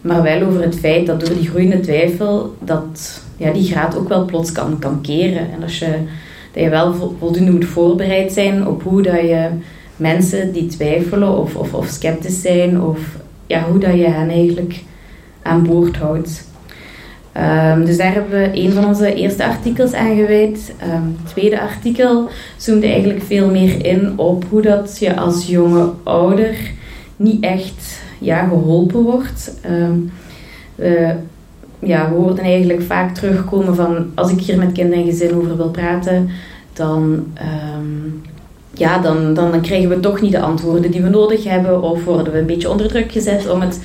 Maar 0.00 0.22
wel 0.22 0.42
over 0.42 0.62
het 0.62 0.78
feit 0.78 1.06
dat 1.06 1.20
door 1.20 1.34
die 1.34 1.48
groeiende 1.48 1.80
twijfel, 1.80 2.54
dat 2.58 3.22
ja, 3.36 3.52
die 3.52 3.70
graad 3.70 3.96
ook 3.96 4.08
wel 4.08 4.24
plots 4.24 4.52
kan, 4.52 4.78
kan 4.78 5.00
keren. 5.00 5.52
En 5.52 5.62
als 5.62 5.78
je, 5.78 5.98
dat 6.52 6.62
je 6.62 6.68
wel 6.68 6.94
voldoende 7.18 7.52
moet 7.52 7.64
voorbereid 7.64 8.32
zijn 8.32 8.66
op 8.66 8.82
hoe 8.82 9.02
dat 9.02 9.20
je 9.20 9.48
mensen 9.96 10.52
die 10.52 10.66
twijfelen 10.66 11.38
of, 11.38 11.56
of, 11.56 11.74
of 11.74 11.86
sceptisch 11.86 12.40
zijn, 12.40 12.80
of 12.80 12.98
ja, 13.46 13.64
hoe 13.70 13.78
dat 13.78 13.94
je 13.94 14.08
hen 14.08 14.28
eigenlijk 14.28 14.82
aan 15.42 15.62
boord 15.62 15.96
houdt. 15.96 16.44
Ehm, 17.34 17.84
dus 17.84 17.96
daar 17.96 18.12
hebben 18.12 18.40
we 18.40 18.50
een 18.52 18.72
van 18.72 18.84
onze 18.84 19.14
eerste 19.14 19.44
artikels 19.44 19.92
aan 19.92 20.16
gewijd. 20.16 20.74
Ehm, 20.78 21.02
het 21.22 21.26
tweede 21.26 21.60
artikel 21.60 22.28
zoomde 22.56 22.86
eigenlijk 22.86 23.22
veel 23.22 23.50
meer 23.50 23.86
in 23.86 24.12
op 24.16 24.44
hoe 24.48 24.62
dat 24.62 24.96
je 24.98 25.16
als 25.16 25.46
jonge 25.46 25.90
ouder 26.02 26.56
niet 27.16 27.44
echt 27.44 28.02
ja, 28.18 28.46
geholpen 28.46 29.02
wordt. 29.02 29.54
Um, 29.70 30.12
we, 30.74 31.14
ja, 31.78 32.08
we 32.08 32.14
hoorden 32.14 32.44
eigenlijk 32.44 32.82
vaak 32.82 33.14
terugkomen 33.14 33.74
van 33.74 34.10
als 34.14 34.30
ik 34.30 34.40
hier 34.40 34.58
met 34.58 34.72
kinderen 34.72 35.04
en 35.04 35.10
gezin 35.10 35.34
over 35.34 35.56
wil 35.56 35.70
praten, 35.70 36.30
dan, 36.72 37.26
ja, 38.74 38.98
dan, 38.98 39.34
dan 39.34 39.60
krijgen 39.60 39.88
we 39.88 40.00
toch 40.00 40.20
niet 40.20 40.32
de 40.32 40.40
antwoorden 40.40 40.90
die 40.90 41.02
we 41.02 41.08
nodig 41.08 41.44
hebben 41.44 41.82
of 41.82 42.04
worden 42.04 42.32
we 42.32 42.38
een 42.38 42.46
beetje 42.46 42.70
onder 42.70 42.88
druk 42.88 43.12
gezet 43.12 43.50
om 43.50 43.60
het 43.60 43.80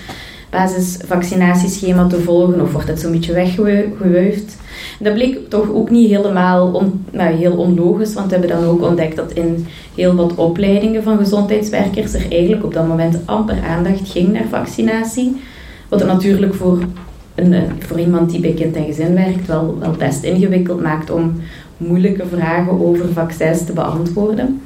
basisvaccinatieschema 0.50 2.08
te 2.08 2.20
volgen 2.20 2.62
of 2.62 2.72
wordt 2.72 2.88
het 2.88 3.00
zo'n 3.00 3.12
beetje 3.12 3.34
weggewuifd. 3.34 4.58
Dat 5.00 5.13
bleek 5.13 5.50
toch 5.50 5.72
ook 5.72 5.89
niet 5.89 6.10
helemaal 6.10 6.72
on, 6.72 7.06
nou, 7.12 7.34
heel 7.34 7.56
onlogisch, 7.56 8.13
want 8.13 8.32
we 8.32 8.38
hebben 8.38 8.58
dan 8.58 8.65
ook 8.65 8.82
ontdekt 8.82 9.15
dat 9.15 9.32
in 9.32 9.68
heel 9.96 10.15
wat 10.15 10.36
opleidingen 10.36 11.03
van 11.03 11.18
gezondheidswerkers 11.18 12.13
er 12.13 12.32
eigenlijk 12.32 12.63
op 12.63 12.74
dat 12.74 12.88
moment 12.88 13.18
amper 13.25 13.63
aandacht 13.70 14.10
ging 14.10 14.32
naar 14.34 14.48
vaccinatie. 14.50 15.41
Wat 15.89 16.06
natuurlijk 16.06 16.53
voor, 16.53 16.79
een, 17.36 17.56
voor 17.79 18.00
iemand 18.00 18.29
die 18.29 18.39
bij 18.39 18.53
kind 18.53 18.75
en 18.75 18.86
gezin 18.86 19.13
werkt 19.13 19.48
wel, 19.48 19.77
wel 19.79 19.91
best 19.91 20.24
ingewikkeld 20.24 20.82
maakt 20.82 21.10
om 21.10 21.41
moeilijke 21.77 22.25
vragen 22.34 22.86
over 22.86 23.13
vaccins 23.13 23.65
te 23.65 23.74
beantwoorden. 23.74 24.62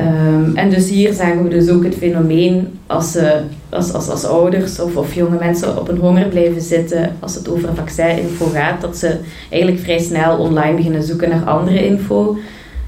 Um, 0.00 0.56
en 0.56 0.70
dus 0.70 0.88
hier 0.88 1.12
zagen 1.12 1.42
we 1.42 1.48
dus 1.48 1.68
ook 1.68 1.84
het 1.84 1.94
fenomeen 1.94 2.78
als, 2.86 3.16
uh, 3.16 3.30
als, 3.68 3.92
als, 3.92 4.08
als 4.08 4.24
ouders 4.24 4.80
of, 4.80 5.14
jonge 5.14 5.38
mensen 5.38 5.78
op 5.78 5.88
een 5.88 5.98
honger 5.98 6.28
blijven 6.28 6.60
zitten 6.60 7.16
als 7.20 7.34
het 7.34 7.48
over 7.48 7.74
vaccininfo 7.74 8.46
gaat, 8.46 8.80
dat 8.80 8.96
ze 8.96 9.16
eigenlijk 9.48 9.82
vrij 9.82 9.98
snel 9.98 10.38
online 10.38 10.76
beginnen 10.76 11.02
zoeken 11.02 11.28
naar 11.28 11.44
andere 11.44 11.86
info. 11.86 12.36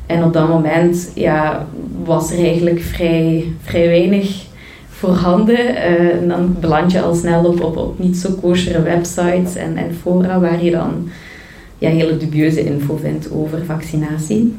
En 0.07 0.25
op 0.25 0.33
dat 0.33 0.49
moment 0.49 1.11
ja, 1.15 1.67
was 2.05 2.33
er 2.33 2.39
eigenlijk 2.39 2.81
vrij, 2.81 3.45
vrij 3.63 3.87
weinig 3.87 4.45
voorhanden. 4.89 5.59
Uh, 5.59 6.21
en 6.21 6.29
dan 6.29 6.57
beland 6.61 6.93
je 6.93 7.01
al 7.01 7.15
snel 7.15 7.45
op, 7.45 7.77
op, 7.77 7.99
niet 7.99 8.17
zo 8.17 8.31
koosere 8.41 8.83
websites 8.83 9.55
en, 9.55 9.77
en 9.77 9.95
fora 10.03 10.41
waar 10.41 10.65
je 10.65 10.71
dan 10.71 11.09
ja, 11.79 11.91
hele 11.91 12.17
dubieuze 12.17 12.65
info 12.65 12.97
vindt 12.97 13.33
over 13.33 13.65
vaccinatie. 13.65 14.55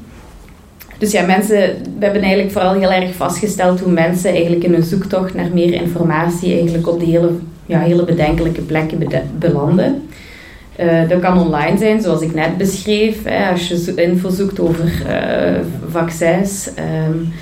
Dus 0.97 1.11
ja, 1.11 1.25
mensen, 1.25 1.57
we 1.99 2.05
hebben 2.05 2.21
eigenlijk 2.21 2.51
vooral 2.51 2.73
heel 2.73 2.91
erg 2.91 3.15
vastgesteld 3.15 3.79
hoe 3.79 3.91
mensen 3.91 4.29
eigenlijk 4.31 4.63
in 4.63 4.73
hun 4.73 4.83
zoektocht 4.83 5.33
naar 5.33 5.49
meer 5.53 5.73
informatie 5.73 6.53
eigenlijk 6.53 6.87
op 6.87 6.99
die 6.99 7.09
hele, 7.09 7.31
ja, 7.65 7.79
hele 7.79 8.03
bedenkelijke 8.05 8.61
plekken 8.61 9.07
belanden. 9.39 10.07
Uh, 10.79 11.09
dat 11.09 11.19
kan 11.19 11.39
online 11.39 11.77
zijn, 11.77 12.01
zoals 12.01 12.21
ik 12.21 12.33
net 12.33 12.57
beschreef. 12.57 13.23
Hè, 13.23 13.51
als 13.51 13.67
je 13.67 13.93
info 13.95 14.29
zoekt 14.29 14.59
over 14.59 14.85
uh, 15.07 15.59
vaccins, 15.89 16.69
um, 17.07 17.33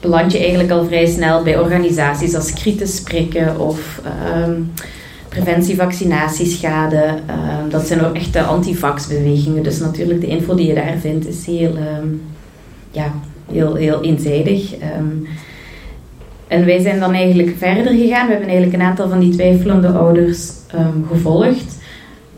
beland 0.00 0.32
je 0.32 0.38
eigenlijk 0.38 0.70
al 0.70 0.84
vrij 0.84 1.06
snel 1.06 1.42
bij 1.42 1.58
organisaties 1.58 2.34
als 2.34 2.52
Critis 2.52 2.96
Spreken 2.96 3.60
of 3.60 4.00
um, 4.46 4.72
preventie 5.28 5.76
vaccinatieschade. 5.76 7.04
Uh, 7.30 7.34
dat 7.70 7.86
zijn 7.86 8.04
ook 8.04 8.14
echte 8.14 8.42
antivaxbewegingen. 8.42 9.62
Dus 9.62 9.78
natuurlijk 9.78 10.20
de 10.20 10.26
info 10.26 10.54
die 10.54 10.66
je 10.66 10.74
daar 10.74 10.96
vindt 11.00 11.28
is 11.28 11.46
heel... 11.46 11.76
Ja, 12.98 13.12
heel, 13.52 13.74
heel 13.74 14.02
eenzijdig. 14.02 14.72
Um, 14.72 15.26
en 16.48 16.64
wij 16.64 16.80
zijn 16.80 17.00
dan 17.00 17.12
eigenlijk 17.12 17.56
verder 17.56 17.92
gegaan. 17.92 18.26
We 18.26 18.32
hebben 18.32 18.48
eigenlijk 18.48 18.72
een 18.72 18.88
aantal 18.88 19.08
van 19.08 19.20
die 19.20 19.30
twijfelende 19.30 19.88
ouders 19.88 20.50
um, 20.74 21.06
gevolgd. 21.12 21.78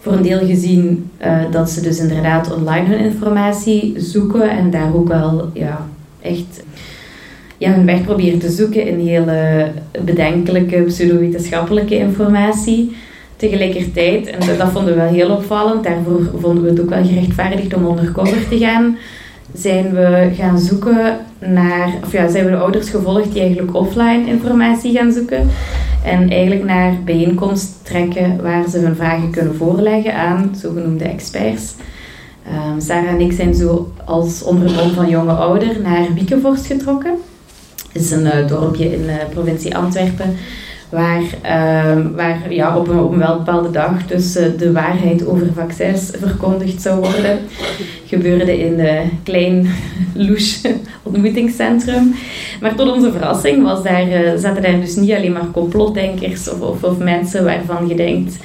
Voor 0.00 0.12
een 0.12 0.23
deel 0.23 0.47
gezien 0.47 1.11
uh, 1.23 1.38
dat 1.50 1.71
ze 1.71 1.81
dus 1.81 1.99
inderdaad 1.99 2.55
online 2.55 2.87
hun 2.87 3.05
informatie 3.05 3.95
zoeken 3.97 4.50
en 4.50 4.71
daar 4.71 4.95
ook 4.95 5.09
wel 5.09 5.50
ja, 5.52 5.87
echt 6.21 6.62
ja, 7.59 7.73
hun 7.73 7.87
weg 7.87 8.02
proberen 8.02 8.38
te 8.38 8.50
zoeken 8.50 8.87
in 8.87 9.07
hele 9.07 9.71
bedenkelijke 10.05 10.83
pseudowetenschappelijke 10.83 11.97
informatie. 11.97 12.97
Tegelijkertijd, 13.37 14.26
en 14.26 14.59
dat 14.59 14.71
vonden 14.71 14.95
we 14.95 15.00
wel 15.00 15.12
heel 15.12 15.31
opvallend, 15.31 15.85
daarvoor 15.85 16.31
vonden 16.40 16.64
we 16.64 16.71
het 16.71 16.81
ook 16.81 16.90
wel 16.90 17.05
gerechtvaardigd 17.05 17.75
om 17.75 17.87
undercover 17.87 18.49
te 18.49 18.59
gaan 18.59 18.97
zijn 19.54 19.95
we 19.95 20.30
gaan 20.35 20.59
zoeken 20.59 21.16
naar, 21.38 21.95
of 22.04 22.12
ja, 22.12 22.28
zijn 22.28 22.45
we 22.45 22.50
de 22.50 22.57
ouders 22.57 22.90
gevolgd 22.90 23.33
die 23.33 23.40
eigenlijk 23.42 23.75
offline 23.75 24.26
informatie 24.26 24.92
gaan 24.92 25.12
zoeken. 25.12 25.49
En 26.04 26.30
eigenlijk 26.30 26.64
naar 26.64 26.95
bijeenkomst 27.04 27.69
trekken 27.83 28.42
waar 28.42 28.69
ze 28.69 28.78
hun 28.78 28.97
vragen 28.97 29.30
kunnen 29.30 29.54
voorleggen 29.54 30.14
aan 30.14 30.54
zogenoemde 30.61 31.04
experts. 31.04 31.75
Um, 32.73 32.80
Sarah 32.80 33.09
en 33.09 33.21
ik 33.21 33.33
zijn 33.33 33.54
zo 33.54 33.92
als 34.04 34.42
onderbom 34.42 34.90
van 34.90 35.09
jonge 35.09 35.33
ouder 35.33 35.80
naar 35.83 36.14
Wiekenvorst 36.14 36.66
getrokken. 36.66 37.14
Het 37.92 38.02
is 38.02 38.11
een 38.11 38.25
uh, 38.25 38.49
dorpje 38.49 38.92
in 38.92 39.02
de 39.02 39.12
uh, 39.12 39.28
provincie 39.30 39.76
Antwerpen 39.76 40.37
waar, 40.90 41.23
uh, 41.23 42.06
waar 42.16 42.52
ja, 42.52 42.76
op, 42.76 42.88
een, 42.88 42.99
op 42.99 43.12
een 43.12 43.18
wel 43.18 43.37
bepaalde 43.37 43.70
dag 43.70 44.06
dus 44.06 44.37
uh, 44.37 44.44
de 44.59 44.73
waarheid 44.73 45.26
over 45.26 45.47
vaccins 45.54 46.11
verkondigd 46.18 46.82
zou 46.82 47.00
worden. 47.00 47.38
Gebeurde 48.06 48.59
in 48.59 48.80
een 48.80 49.11
klein 49.23 49.68
louche 50.14 50.75
ontmoetingscentrum. 51.02 52.14
Maar 52.61 52.75
tot 52.75 52.92
onze 52.92 53.12
verrassing 53.12 53.62
was 53.62 53.82
daar, 53.82 54.09
uh, 54.09 54.30
zaten 54.37 54.62
daar 54.62 54.80
dus 54.80 54.97
niet 54.97 55.12
alleen 55.12 55.32
maar 55.32 55.50
complotdenkers 55.52 56.50
of, 56.50 56.82
of, 56.82 56.99
mensen 56.99 57.44
waarvan 57.44 57.88
je 57.88 57.94
denkt... 57.94 58.37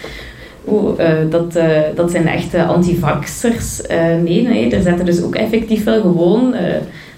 Oh, 0.67 0.99
dat, 1.29 1.53
dat 1.95 2.11
zijn 2.11 2.27
echte 2.27 2.63
antivaxers. 2.63 3.81
nee, 4.23 4.41
nee, 4.41 4.71
er 4.71 4.81
zaten 4.81 5.05
dus 5.05 5.21
ook 5.21 5.35
effectief 5.35 5.83
wel 5.83 6.01
gewoon 6.01 6.55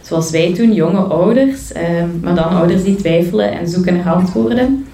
zoals 0.02 0.32
wij 0.32 0.54
toen, 0.54 0.74
jonge 0.74 1.00
ouders, 1.00 1.72
maar 2.22 2.36
dan 2.36 2.50
ouders 2.50 2.84
die 2.84 2.96
twijfelen 2.96 3.52
en 3.52 3.68
zoeken 3.68 3.96
naar 3.96 4.14
antwoorden. 4.14 4.86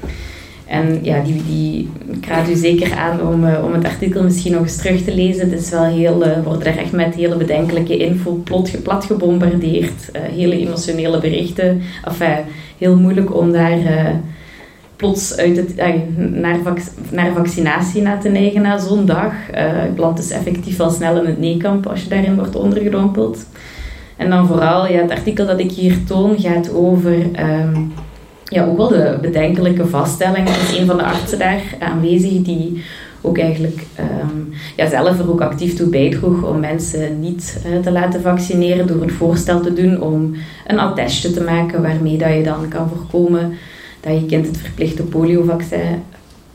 En 0.74 1.00
ja, 1.01 1.24
die, 1.24 1.44
die, 1.48 1.89
ik 2.12 2.25
raad 2.25 2.50
u 2.50 2.56
zeker 2.56 2.94
aan 2.94 3.27
om, 3.27 3.44
uh, 3.44 3.63
om 3.63 3.74
het 3.74 3.86
artikel 3.86 4.24
misschien 4.24 4.51
nog 4.51 4.62
eens 4.62 4.77
terug 4.77 5.01
te 5.01 5.15
lezen. 5.15 5.50
Het 5.50 5.60
is 5.60 5.70
wel 5.70 5.84
heel, 5.84 6.27
uh, 6.27 6.44
wordt 6.44 6.65
er 6.65 6.77
echt 6.77 6.92
met 6.92 7.15
hele 7.15 7.38
bedenkelijke 7.38 7.98
info 7.98 8.42
plot, 8.44 8.84
plat 8.84 9.06
gebombardeerd. 9.06 10.10
Uh, 10.15 10.22
hele 10.22 10.58
emotionele 10.58 11.20
berichten. 11.20 11.82
Enfin, 12.06 12.38
heel 12.77 12.98
moeilijk 12.98 13.36
om 13.36 13.51
daar 13.51 13.77
plots 14.96 15.38
uit 15.38 15.58
het, 15.58 15.75
naar, 16.15 16.58
naar 17.12 17.34
vaccinatie 17.34 18.01
na 18.01 18.18
te 18.18 18.30
neigen 18.30 18.62
na 18.62 18.77
zo'n 18.77 19.06
dag. 19.06 19.34
plant 19.96 20.18
dus 20.18 20.30
effectief 20.30 20.77
wel 20.77 20.89
snel 20.89 21.20
in 21.20 21.25
het 21.25 21.39
neekamp 21.39 21.88
als 21.88 22.03
je 22.03 22.10
daarin 22.10 22.36
wordt 22.36 22.56
ondergedompeld. 22.56 23.46
En 24.18 24.30
dan 24.30 24.48
vooral, 24.48 24.88
ja, 24.88 25.01
het 25.01 25.12
artikel 25.12 25.46
dat 25.46 25.60
ik 25.60 25.72
hier 25.72 26.03
toon 26.03 26.39
gaat 26.39 26.74
over... 26.74 27.13
Um, 27.13 27.94
ja, 28.54 28.66
ook 28.66 28.78
wel 28.78 28.88
de 28.88 29.18
bedenkelijke 29.22 29.88
vaststelling. 29.88 30.50
Er 30.50 30.70
is 30.70 30.78
een 30.78 30.86
van 30.86 30.98
de 30.98 31.04
artsen 31.04 31.40
daar 31.40 31.62
aanwezig 31.80 32.42
die 32.42 32.84
ook 33.22 33.38
eigenlijk 33.38 33.86
um, 34.00 34.54
ja, 34.76 34.90
zelf 34.90 35.20
er 35.20 35.32
ook 35.32 35.42
actief 35.42 35.76
toe 35.76 35.88
bijdroeg 35.88 36.44
om 36.44 36.60
mensen 36.60 37.20
niet 37.20 37.62
uh, 37.68 37.80
te 37.80 37.92
laten 37.92 38.22
vaccineren 38.22 38.88
door 38.88 39.02
een 39.02 39.12
voorstel 39.12 39.62
te 39.62 39.74
doen 39.74 40.02
om 40.02 40.36
een 40.68 40.80
attestje 40.80 41.32
te 41.32 41.44
maken 41.44 41.82
waarmee 41.82 42.18
dat 42.18 42.34
je 42.34 42.44
dan 42.44 42.68
kan 42.68 42.90
voorkomen 42.90 43.54
dat 44.00 44.20
je 44.20 44.26
kind 44.26 44.48
het 44.48 44.58
verplichte 44.58 45.04
poliovaccin, 45.04 46.04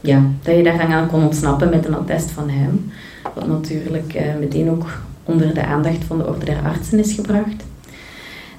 ja, 0.01 0.23
dat 0.43 0.57
je 0.57 0.63
daar 0.63 0.81
aan 0.81 1.09
kon 1.09 1.23
ontsnappen 1.23 1.71
met 1.71 1.87
een 1.87 1.97
attest 1.97 2.31
van 2.31 2.49
hem. 2.49 2.91
Wat 3.35 3.47
natuurlijk 3.47 4.15
uh, 4.15 4.23
meteen 4.41 4.71
ook 4.71 4.87
onder 5.25 5.55
de 5.55 5.65
aandacht 5.65 6.05
van 6.07 6.19
de 6.19 6.27
orde 6.27 6.45
der 6.45 6.61
artsen 6.65 6.99
is 6.99 7.13
gebracht. 7.13 7.65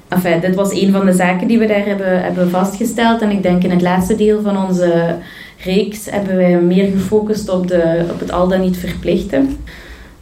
Enfin, 0.10 0.40
dit 0.42 0.56
was 0.56 0.72
een 0.72 0.92
van 0.92 1.06
de 1.06 1.14
zaken 1.14 1.48
die 1.48 1.60
we 1.60 1.66
daar 1.66 1.86
hebben, 1.86 2.24
hebben 2.24 2.50
vastgesteld. 2.50 3.22
En 3.22 3.32
ik 3.32 3.44
denk 3.44 3.64
in 3.64 3.72
het 3.72 3.82
laatste 3.82 4.16
deel 4.16 4.42
van 4.42 4.66
onze 4.68 5.16
reeks 5.64 6.10
hebben 6.10 6.36
wij 6.36 6.62
meer 6.62 6.92
gefocust 6.92 7.50
op, 7.50 7.68
de, 7.68 8.06
op 8.12 8.20
het 8.20 8.32
al 8.32 8.48
dan 8.48 8.62
niet 8.62 8.78
verplichten. 8.78 9.58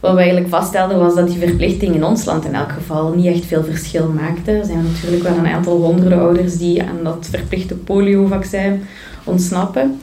Wat 0.00 0.12
we 0.12 0.18
eigenlijk 0.18 0.48
vaststelden 0.48 0.98
was 0.98 1.14
dat 1.14 1.28
die 1.28 1.38
verplichting 1.38 1.94
in 1.94 2.04
ons 2.04 2.24
land 2.24 2.44
in 2.44 2.54
elk 2.54 2.72
geval 2.72 3.12
niet 3.12 3.26
echt 3.26 3.46
veel 3.46 3.64
verschil 3.64 4.08
maakte. 4.08 4.50
Er 4.50 4.64
zijn 4.64 4.82
natuurlijk 4.82 5.22
wel 5.22 5.36
een 5.36 5.46
aantal 5.46 5.76
honderden 5.76 6.18
ouders 6.18 6.58
die 6.58 6.82
aan 6.82 6.98
dat 7.02 7.28
verplichte 7.30 7.74
poliovaccin 7.74 8.82
ontsnappen. 9.24 10.00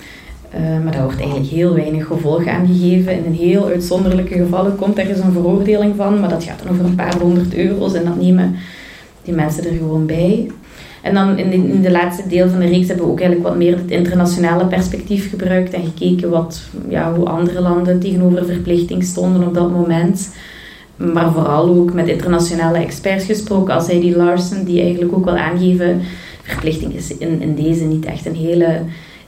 Uh, 0.60 0.84
maar 0.84 0.92
daar 0.92 1.04
wordt 1.04 1.20
eigenlijk 1.20 1.50
heel 1.50 1.74
weinig 1.74 2.08
gevolg 2.08 2.48
aan 2.48 2.68
gegeven. 2.68 3.18
In 3.18 3.26
een 3.26 3.34
heel 3.34 3.68
uitzonderlijke 3.68 4.38
gevallen 4.38 4.76
komt 4.76 4.98
er 4.98 5.10
eens 5.10 5.20
een 5.20 5.32
veroordeling 5.32 5.94
van, 5.96 6.20
maar 6.20 6.30
dat 6.30 6.44
gaat 6.44 6.60
dan 6.64 6.72
over 6.72 6.86
een 6.86 6.96
paar 6.96 7.18
honderd 7.20 7.56
euro's 7.56 7.94
en 7.94 8.06
dat 8.06 8.22
nemen 8.22 8.56
die 9.26 9.34
mensen 9.34 9.66
er 9.66 9.78
gewoon 9.78 10.06
bij. 10.06 10.52
En 11.02 11.14
dan 11.14 11.38
in 11.38 11.50
de, 11.50 11.56
in 11.56 11.82
de 11.82 11.92
laatste 11.92 12.28
deel 12.28 12.50
van 12.50 12.60
de 12.60 12.68
reeks 12.68 12.88
hebben 12.88 13.06
we 13.06 13.12
ook 13.12 13.20
eigenlijk 13.20 13.50
wat 13.50 13.58
meer 13.58 13.78
het 13.78 13.92
internationale 13.92 14.66
perspectief 14.66 15.30
gebruikt 15.30 15.74
en 15.74 15.84
gekeken 15.84 16.30
wat, 16.30 16.62
ja, 16.90 17.14
hoe 17.14 17.30
andere 17.30 17.62
landen 17.62 18.00
tegenover 18.00 18.46
verplichting 18.46 19.04
stonden 19.04 19.48
op 19.48 19.54
dat 19.54 19.72
moment. 19.72 20.36
Maar 20.96 21.32
vooral 21.32 21.68
ook 21.68 21.94
met 21.94 22.08
internationale 22.08 22.78
experts 22.78 23.26
gesproken, 23.26 23.74
als 23.74 23.88
Heidi 23.88 24.16
Larsen, 24.16 24.66
die 24.66 24.82
eigenlijk 24.82 25.14
ook 25.14 25.26
wel 25.26 25.38
aangeven, 25.38 26.02
verplichting 26.42 26.94
is 26.94 27.18
in, 27.18 27.42
in 27.42 27.56
deze 27.56 27.84
niet 27.84 28.06
echt 28.06 28.26
een 28.26 28.36
hele 28.36 28.80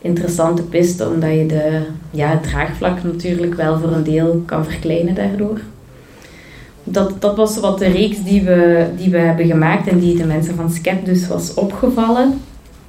interessante 0.01 0.63
piste, 0.63 1.09
omdat 1.09 1.29
je 1.29 1.45
de, 1.45 1.81
ja, 2.11 2.29
het 2.29 2.43
draagvlak 2.43 3.03
natuurlijk 3.03 3.53
wel 3.53 3.79
voor 3.79 3.91
een 3.91 4.03
deel 4.03 4.43
kan 4.45 4.65
verkleinen 4.65 5.15
daardoor. 5.15 5.59
Dat, 6.89 7.21
dat 7.21 7.35
was 7.35 7.59
wat 7.59 7.79
de 7.79 7.87
reeks 7.87 8.23
die 8.23 8.41
we, 8.41 8.85
die 8.97 9.09
we 9.09 9.17
hebben 9.17 9.45
gemaakt 9.45 9.87
en 9.87 9.99
die 9.99 10.17
de 10.17 10.25
mensen 10.25 10.55
van 10.55 10.71
Skep 10.71 11.05
dus 11.05 11.27
was 11.27 11.53
opgevallen. 11.53 12.41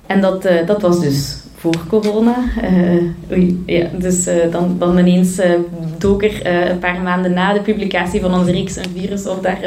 En 0.07 0.21
dat, 0.21 0.47
uh, 0.47 0.67
dat 0.67 0.83
was 0.83 1.01
dus 1.01 1.37
voor 1.57 1.75
corona. 1.89 2.37
Uh, 2.63 3.03
oei, 3.33 3.63
ja, 3.67 3.87
dus 3.99 4.27
uh, 4.27 4.35
dan, 4.51 4.77
dan 4.79 4.99
ineens 4.99 5.41
dook 5.99 6.23
er 6.23 6.47
een 6.71 6.79
paar 6.79 7.01
maanden 7.01 7.33
na 7.33 7.53
de 7.53 7.61
publicatie 7.61 8.21
van 8.21 8.35
onze 8.35 8.51
reeks 8.51 8.77
een 8.77 8.91
virus 8.97 9.27
op 9.27 9.43
daar, 9.43 9.61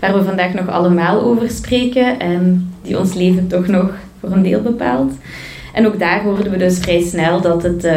waar 0.00 0.14
we 0.18 0.24
vandaag 0.24 0.54
nog 0.54 0.68
allemaal 0.68 1.22
over 1.22 1.50
spreken 1.50 2.18
en 2.18 2.72
die 2.82 2.98
ons 2.98 3.14
leven 3.14 3.46
toch 3.46 3.66
nog 3.66 3.90
voor 4.20 4.30
een 4.30 4.42
deel 4.42 4.60
bepaalt. 4.60 5.12
En 5.72 5.86
ook 5.86 5.98
daar 5.98 6.22
hoorden 6.22 6.50
we 6.50 6.58
dus 6.58 6.78
vrij 6.78 7.02
snel 7.02 7.40
dat 7.40 7.62
het 7.62 7.88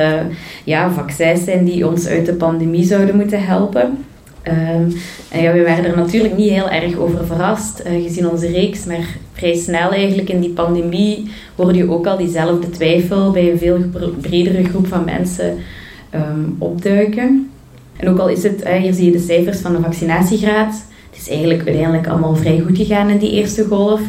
ja, 0.64 0.92
vaccins 0.92 1.44
zijn 1.44 1.66
die 1.66 1.88
ons 1.88 2.08
uit 2.08 2.26
de 2.26 2.34
pandemie 2.34 2.84
zouden 2.84 3.16
moeten 3.16 3.46
helpen. 3.46 4.06
En 4.48 4.94
ja, 5.42 5.54
we 5.54 5.62
werden 5.62 5.86
er 5.86 5.98
natuurlijk 5.98 6.38
niet 6.38 6.50
heel 6.50 6.70
erg 6.70 6.96
over 6.98 7.26
verrast, 7.26 7.82
uh, 7.86 8.04
gezien 8.04 8.30
onze 8.30 8.48
reeks, 8.48 8.86
maar 8.86 9.18
vrij 9.34 9.56
snel 9.56 9.92
eigenlijk 9.92 10.30
in 10.30 10.40
die 10.40 10.50
pandemie 10.50 11.32
hoorde 11.56 11.78
je 11.78 11.90
ook 11.90 12.08
al 12.08 12.18
diezelfde 12.18 12.70
twijfel 12.70 13.32
bij 13.32 13.52
een 13.52 13.58
veel 13.58 13.80
bredere 14.22 14.64
groep 14.64 14.88
van 14.88 15.06
mensen 15.06 15.58
um, 16.16 16.56
opduiken. 16.58 17.50
En 17.98 18.10
ook 18.10 18.20
al 18.20 18.30
is 18.30 18.44
het, 18.44 18.68
hier 18.68 18.94
zie 18.94 19.06
je 19.06 19.12
de 19.12 19.20
cijfers 19.20 19.60
van 19.60 19.76
de 19.76 19.82
vaccinatiegraad, 19.82 20.86
het 21.10 21.20
is 21.20 21.30
eigenlijk 21.30 21.66
uiteindelijk 21.66 22.08
allemaal 22.08 22.36
vrij 22.36 22.60
goed 22.60 22.78
gegaan 22.78 23.10
in 23.10 23.18
die 23.18 23.32
eerste 23.32 23.66
golf, 23.66 24.02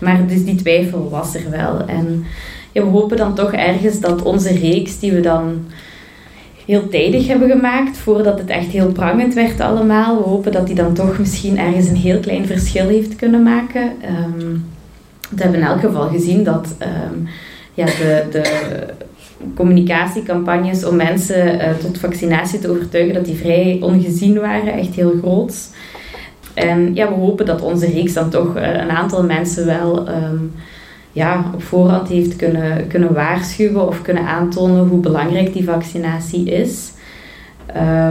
maar 0.00 0.26
dus 0.26 0.44
die 0.44 0.54
twijfel 0.54 1.08
was 1.10 1.34
er 1.34 1.50
wel. 1.50 1.86
En 1.86 2.24
we 2.72 2.80
hopen 2.80 3.16
dan 3.16 3.34
toch 3.34 3.52
ergens 3.52 4.00
dat 4.00 4.22
onze 4.22 4.58
reeks, 4.58 4.98
die 4.98 5.12
we 5.12 5.20
dan 5.20 5.64
heel 6.68 6.88
tijdig 6.88 7.26
hebben 7.26 7.50
gemaakt, 7.50 7.96
voordat 7.96 8.38
het 8.38 8.48
echt 8.48 8.66
heel 8.66 8.92
prangend 8.92 9.34
werd 9.34 9.60
allemaal. 9.60 10.16
We 10.16 10.28
hopen 10.28 10.52
dat 10.52 10.66
die 10.66 10.74
dan 10.74 10.94
toch 10.94 11.18
misschien 11.18 11.58
ergens 11.58 11.88
een 11.88 11.96
heel 11.96 12.18
klein 12.18 12.46
verschil 12.46 12.88
heeft 12.88 13.16
kunnen 13.16 13.42
maken. 13.42 13.82
Um, 13.82 14.64
we 15.30 15.42
hebben 15.42 15.60
in 15.60 15.66
elk 15.66 15.80
geval 15.80 16.08
gezien 16.08 16.44
dat 16.44 16.74
um, 17.12 17.28
ja, 17.74 17.84
de, 17.84 18.24
de 18.30 18.42
communicatiecampagnes 19.54 20.84
om 20.84 20.96
mensen 20.96 21.54
uh, 21.54 21.70
tot 21.70 21.98
vaccinatie 21.98 22.58
te 22.58 22.70
overtuigen, 22.70 23.14
dat 23.14 23.24
die 23.24 23.36
vrij 23.36 23.78
ongezien 23.82 24.40
waren, 24.40 24.72
echt 24.72 24.94
heel 24.94 25.14
groot. 25.22 25.68
En 26.54 26.94
ja, 26.94 27.08
we 27.08 27.14
hopen 27.14 27.46
dat 27.46 27.62
onze 27.62 27.86
reeks 27.86 28.12
dan 28.12 28.30
toch 28.30 28.56
uh, 28.56 28.62
een 28.62 28.90
aantal 28.90 29.22
mensen 29.22 29.66
wel 29.66 30.08
um, 30.08 30.52
ja, 31.12 31.50
op 31.54 31.62
voorhand 31.62 32.08
heeft 32.08 32.36
kunnen, 32.36 32.86
kunnen 32.86 33.14
waarschuwen 33.14 33.86
of 33.86 34.02
kunnen 34.02 34.26
aantonen 34.26 34.88
hoe 34.88 35.00
belangrijk 35.00 35.52
die 35.52 35.64
vaccinatie 35.64 36.50
is. 36.50 36.92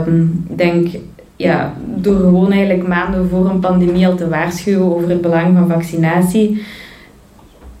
Um, 0.06 0.44
ik 0.50 0.58
denk, 0.58 0.88
ja, 1.36 1.74
door 1.94 2.16
gewoon 2.16 2.52
eigenlijk 2.52 2.88
maanden 2.88 3.28
voor 3.28 3.50
een 3.50 3.60
pandemie 3.60 4.06
al 4.06 4.16
te 4.16 4.28
waarschuwen 4.28 4.94
over 4.96 5.08
het 5.08 5.20
belang 5.20 5.56
van 5.56 5.68
vaccinatie, 5.68 6.62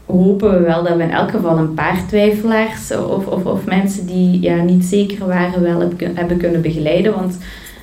hopen 0.06 0.50
we 0.50 0.58
wel 0.58 0.82
dat 0.82 0.96
we 0.96 1.02
in 1.02 1.10
elk 1.10 1.30
geval 1.30 1.58
een 1.58 1.74
paar 1.74 2.06
twijfelaars 2.08 2.96
of, 2.96 3.26
of, 3.26 3.64
mensen 3.64 4.06
die 4.06 4.40
ja, 4.40 4.62
niet 4.62 4.84
zeker 4.84 5.26
waren 5.26 5.62
wel 5.62 5.92
hebben 6.14 6.36
kunnen 6.36 6.62
begeleiden. 6.62 7.14
Want 7.14 7.38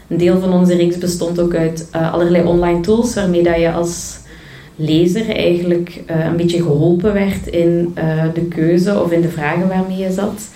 een 0.08 0.18
deel 0.18 0.39
van 0.39 0.54
onze 0.54 0.75
reeks 0.75 0.98
bestond 0.98 1.39
ook 1.39 1.56
uit 1.56 1.89
uh, 1.96 2.13
allerlei 2.13 2.44
online 2.44 2.80
tools 2.80 3.15
waarmee 3.15 3.44
dat 3.44 3.60
je 3.60 3.72
als 3.72 4.18
lezer 4.75 5.29
eigenlijk 5.29 6.01
uh, 6.10 6.25
een 6.25 6.36
beetje 6.36 6.62
geholpen 6.62 7.13
werd 7.13 7.48
in 7.48 7.96
uh, 7.98 8.24
de 8.34 8.46
keuze 8.46 9.01
of 9.01 9.12
in 9.12 9.22
de 9.22 9.29
vragen 9.29 9.67
waarmee 9.67 9.98
je 9.98 10.12
zat. 10.12 10.50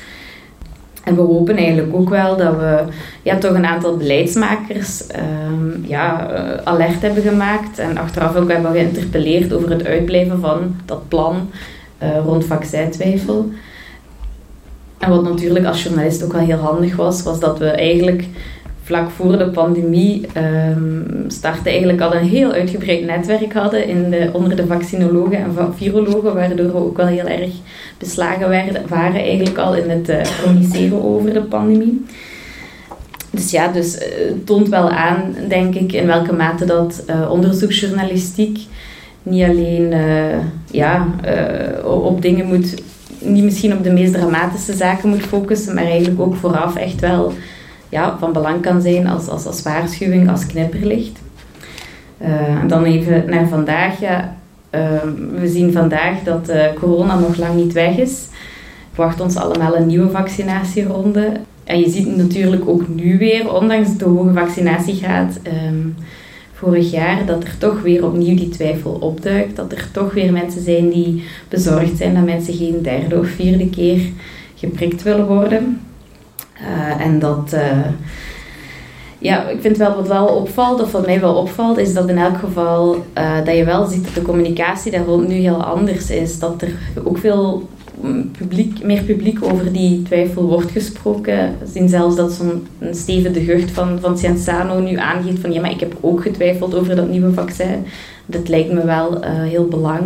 En 1.03 1.15
we 1.15 1.21
hopen 1.21 1.55
eigenlijk 1.55 1.95
ook 1.95 2.09
wel 2.09 2.37
dat 2.37 2.55
we 2.55 2.83
ja, 3.21 3.37
toch 3.37 3.53
een 3.53 3.65
aantal 3.65 3.97
beleidsmakers 3.97 5.03
um, 5.49 5.85
ja, 5.87 6.31
uh, 6.31 6.63
alert 6.63 7.01
hebben 7.01 7.23
gemaakt 7.23 7.79
en 7.79 7.97
achteraf 7.97 8.35
ook 8.35 8.51
hebben 8.51 8.71
geïnterpelleerd 8.71 9.53
over 9.53 9.69
het 9.69 9.85
uitblijven 9.85 10.39
van 10.39 10.75
dat 10.85 11.07
plan 11.07 11.49
rond 12.23 12.45
vaccintwijfel. 12.45 13.49
En 14.97 15.09
wat 15.09 15.23
natuurlijk 15.23 15.65
als 15.65 15.83
journalist 15.83 16.23
ook 16.23 16.31
wel 16.31 16.45
heel 16.45 16.57
handig 16.57 16.95
was, 16.95 17.23
was 17.23 17.39
dat 17.39 17.57
we 17.57 17.65
eigenlijk 17.65 18.25
vlak 18.89 19.09
voor 19.09 19.37
de 19.37 19.49
pandemie 19.49 20.25
um, 20.37 21.25
startte 21.27 21.69
eigenlijk 21.69 22.01
al 22.01 22.15
een 22.15 22.27
heel 22.27 22.51
uitgebreid 22.51 23.05
netwerk 23.05 23.53
hadden 23.53 23.87
in 23.87 24.09
de, 24.09 24.29
onder 24.33 24.55
de 24.55 24.65
vaccinologen 24.67 25.37
en 25.37 25.73
virologen, 25.75 26.33
waardoor 26.33 26.71
we 26.71 26.77
ook 26.77 26.97
wel 26.97 27.05
heel 27.05 27.27
erg 27.27 27.51
beslagen 27.97 28.49
werden, 28.49 28.81
waren 28.87 29.21
eigenlijk 29.21 29.57
al 29.57 29.75
in 29.75 29.89
het 29.89 30.09
uh, 30.09 30.17
communiceren 30.43 31.03
over 31.03 31.33
de 31.33 31.41
pandemie. 31.41 32.05
Dus 33.31 33.51
ja, 33.51 33.67
dus 33.67 33.95
uh, 33.95 34.01
toont 34.45 34.69
wel 34.69 34.89
aan, 34.89 35.33
denk 35.47 35.75
ik, 35.75 35.93
in 35.93 36.05
welke 36.05 36.33
mate 36.33 36.65
dat 36.65 37.03
uh, 37.09 37.31
onderzoeksjournalistiek 37.31 38.59
niet 39.23 39.43
alleen 39.43 39.93
ja, 40.71 41.07
op 41.83 42.21
dingen 42.21 42.45
moet, 42.45 42.83
niet 43.19 43.43
misschien 43.43 43.73
op 43.73 43.83
de 43.83 43.91
meest 43.91 44.13
dramatische 44.13 44.73
zaken 44.73 45.09
moet 45.09 45.21
focussen, 45.21 45.75
maar 45.75 45.83
eigenlijk 45.83 46.21
ook 46.21 46.35
vooraf 46.35 46.75
echt 46.75 46.99
wel 46.99 47.33
ja, 47.89 48.17
van 48.19 48.33
belang 48.33 48.61
kan 48.61 48.81
zijn 48.81 49.07
als, 49.07 49.27
als, 49.27 49.45
als 49.45 49.61
waarschuwing, 49.61 50.29
als 50.29 50.45
knipperlicht. 50.45 51.19
Uh, 52.21 52.61
en 52.61 52.67
dan 52.67 52.83
even 52.83 53.29
naar 53.29 53.47
vandaag. 53.47 54.01
Uh, 54.01 54.19
we 55.39 55.47
zien 55.47 55.71
vandaag 55.71 56.23
dat 56.23 56.49
uh, 56.49 56.63
corona 56.79 57.19
nog 57.19 57.37
lang 57.37 57.55
niet 57.55 57.73
weg 57.73 57.97
is. 57.97 58.27
Wacht 58.95 59.21
ons 59.21 59.35
allemaal 59.35 59.75
een 59.75 59.87
nieuwe 59.87 60.09
vaccinatieronde. 60.09 61.31
En 61.63 61.79
je 61.79 61.89
ziet 61.89 62.15
natuurlijk 62.15 62.69
ook 62.69 62.87
nu 62.87 63.17
weer, 63.17 63.53
ondanks 63.53 63.97
de 63.97 64.05
hoge 64.05 64.33
vaccinatiegraad 64.33 65.39
um, 65.67 65.95
vorig 66.53 66.91
jaar, 66.91 67.25
dat 67.25 67.43
er 67.43 67.57
toch 67.57 67.81
weer 67.81 68.05
opnieuw 68.05 68.35
die 68.35 68.49
twijfel 68.49 68.91
opduikt. 68.91 69.55
Dat 69.55 69.71
er 69.71 69.87
toch 69.91 70.13
weer 70.13 70.31
mensen 70.31 70.63
zijn 70.63 70.89
die 70.89 71.23
bezorgd 71.47 71.97
zijn 71.97 72.13
dat 72.13 72.25
mensen 72.25 72.53
geen 72.53 72.81
derde 72.81 73.19
of 73.19 73.27
vierde 73.27 73.69
keer 73.69 74.01
geprikt 74.55 75.03
willen 75.03 75.27
worden. 75.27 75.79
Uh, 76.61 77.05
en 77.05 77.19
dat, 77.19 77.51
uh, 77.53 77.85
ja, 79.17 79.47
ik 79.47 79.61
vind 79.61 79.77
wel 79.77 79.95
wat 79.95 80.07
wel 80.07 80.27
opvalt, 80.27 80.81
of 80.81 80.91
wat 80.91 81.05
mij 81.05 81.19
wel 81.19 81.35
opvalt, 81.35 81.77
is 81.77 81.93
dat 81.93 82.09
in 82.09 82.17
elk 82.17 82.37
geval 82.37 83.05
uh, 83.17 83.45
dat 83.45 83.55
je 83.55 83.63
wel 83.63 83.85
ziet 83.85 84.03
dat 84.03 84.13
de 84.13 84.21
communicatie 84.21 84.91
daar 84.91 85.05
rond 85.05 85.27
nu 85.27 85.35
heel 85.35 85.63
anders 85.63 86.09
is. 86.09 86.39
Dat 86.39 86.61
er 86.61 86.73
ook 87.03 87.17
veel 87.17 87.69
mm, 88.01 88.31
publiek, 88.31 88.83
meer 88.83 89.03
publiek 89.03 89.43
over 89.43 89.73
die 89.73 90.01
twijfel 90.01 90.43
wordt 90.43 90.71
gesproken. 90.71 91.55
We 91.59 91.67
zien 91.73 91.89
zelfs 91.89 92.15
dat 92.15 92.31
zo'n 92.31 92.67
Steven 92.91 93.33
de 93.33 93.41
Gucht 93.43 93.71
van, 93.71 93.99
van 93.99 94.17
Cienzano 94.17 94.79
nu 94.79 94.95
aangeeft 94.95 95.39
van 95.39 95.53
ja, 95.53 95.61
maar 95.61 95.71
ik 95.71 95.79
heb 95.79 95.97
ook 96.01 96.21
getwijfeld 96.21 96.75
over 96.75 96.95
dat 96.95 97.09
nieuwe 97.09 97.33
vaccin. 97.33 97.85
Dat 98.25 98.47
lijkt 98.47 98.71
me 98.71 98.85
wel 98.85 99.21
heel 99.23 99.67
belang. 99.67 100.03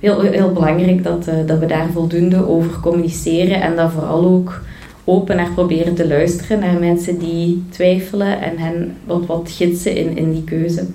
Heel, 0.00 0.20
heel 0.20 0.52
belangrijk 0.52 1.04
dat, 1.04 1.24
dat 1.46 1.58
we 1.58 1.66
daar 1.66 1.88
voldoende 1.92 2.48
over 2.48 2.80
communiceren 2.80 3.60
en 3.60 3.76
dat 3.76 3.90
vooral 3.92 4.24
ook 4.24 4.62
open 5.04 5.36
naar 5.36 5.52
proberen 5.52 5.94
te 5.94 6.08
luisteren 6.08 6.58
naar 6.58 6.78
mensen 6.78 7.18
die 7.18 7.62
twijfelen 7.70 8.40
en 8.40 8.58
hen 8.58 8.96
wat, 9.04 9.26
wat 9.26 9.50
gidsen 9.50 9.96
in, 9.96 10.16
in 10.16 10.32
die 10.32 10.44
keuze. 10.44 10.86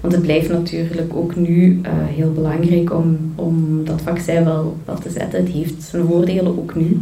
Want 0.00 0.12
het 0.12 0.22
blijft 0.22 0.48
natuurlijk 0.48 1.16
ook 1.16 1.36
nu 1.36 1.80
uh, 1.82 1.90
heel 2.06 2.32
belangrijk 2.32 2.94
om, 2.94 3.32
om 3.34 3.84
dat 3.84 4.00
vaccin 4.02 4.44
wel, 4.44 4.76
wel 4.84 4.98
te 4.98 5.10
zetten. 5.10 5.40
Het 5.44 5.52
heeft 5.52 5.82
zijn 5.82 6.06
voordelen 6.06 6.58
ook 6.58 6.74
nu. 6.74 7.00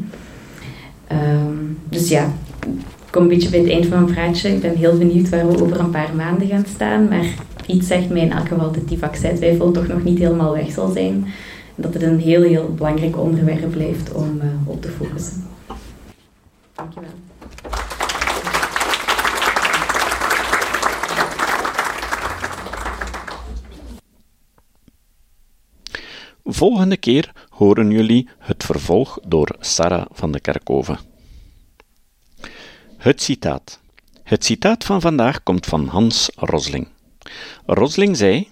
Um, 1.13 1.79
dus 1.89 2.09
ja, 2.09 2.33
ik 2.67 3.11
kom 3.11 3.23
een 3.23 3.29
beetje 3.29 3.51
bij 3.51 3.61
het 3.61 3.69
eind 3.69 3.87
van 3.87 4.03
mijn 4.03 4.15
praatje. 4.15 4.49
Ik 4.49 4.61
ben 4.61 4.77
heel 4.77 4.99
benieuwd 4.99 5.29
waar 5.29 5.49
we 5.49 5.63
over 5.63 5.81
een 5.81 5.91
paar 5.91 6.15
maanden 6.17 6.49
gaan 6.49 6.65
staan. 6.75 7.09
Maar 7.09 7.35
iets 7.67 7.87
zegt 7.87 8.09
mij 8.09 8.23
in 8.23 8.33
elk 8.33 8.49
geval 8.49 8.73
dat 8.73 8.89
die 8.89 8.99
vaccintwijfel 8.99 9.71
toch 9.71 9.87
nog 9.87 10.05
niet 10.05 10.19
helemaal 10.19 10.53
weg 10.53 10.71
zal 10.71 10.91
zijn. 10.93 11.27
Dat 11.75 11.95
het 11.95 12.03
een 12.03 12.21
heel, 12.21 12.43
heel 12.43 12.75
belangrijk 12.77 13.19
onderwerp 13.19 13.71
blijft 13.71 14.13
om 14.13 14.37
uh, 14.37 14.45
op 14.65 14.83
te 14.83 14.89
focussen. 14.89 15.46
Volgende 26.45 26.97
keer 26.97 27.33
horen 27.49 27.91
jullie 27.91 28.29
het 28.39 28.65
vervolg 28.65 29.19
door 29.27 29.57
Sarah 29.61 30.07
van 30.11 30.33
de 30.33 30.41
Kerkhoven. 30.41 30.99
Het 32.97 33.23
citaat. 33.23 33.81
Het 34.23 34.45
citaat 34.45 34.85
van 34.85 35.01
vandaag 35.01 35.43
komt 35.43 35.67
van 35.67 35.87
Hans 35.87 36.31
Rosling. 36.35 36.89
Rosling 37.67 38.17
zei: 38.17 38.49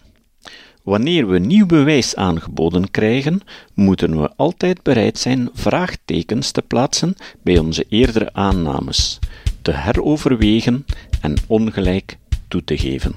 Wanneer 0.84 1.26
we 1.26 1.38
nieuw 1.38 1.66
bewijs 1.66 2.16
aangeboden 2.16 2.90
krijgen, 2.90 3.40
moeten 3.74 4.20
we 4.20 4.30
altijd 4.36 4.82
bereid 4.82 5.18
zijn 5.18 5.50
vraagtekens 5.54 6.50
te 6.50 6.62
plaatsen 6.62 7.14
bij 7.42 7.58
onze 7.58 7.84
eerdere 7.88 8.32
aannames, 8.32 9.18
te 9.62 9.70
heroverwegen 9.70 10.86
en 11.20 11.34
ongelijk 11.46 12.18
toe 12.48 12.64
te 12.64 12.78
geven. 12.78 13.14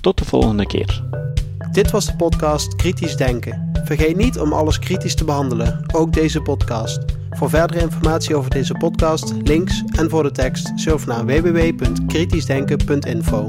Tot 0.00 0.18
de 0.18 0.24
volgende 0.24 0.66
keer. 0.66 1.04
Dit 1.72 1.90
was 1.90 2.06
de 2.06 2.16
podcast 2.16 2.76
Kritisch 2.76 3.16
Denken. 3.16 3.70
Vergeet 3.84 4.16
niet 4.16 4.38
om 4.38 4.52
alles 4.52 4.78
kritisch 4.78 5.14
te 5.14 5.24
behandelen, 5.24 5.84
ook 5.94 6.12
deze 6.12 6.40
podcast. 6.40 6.98
Voor 7.30 7.50
verdere 7.50 7.80
informatie 7.80 8.36
over 8.36 8.50
deze 8.50 8.74
podcast, 8.74 9.34
links 9.42 9.82
en 9.96 10.10
voor 10.10 10.22
de 10.22 10.32
tekst, 10.32 10.72
surf 10.74 11.06
naar 11.06 11.26
www.kritischdenken.info. 11.26 13.48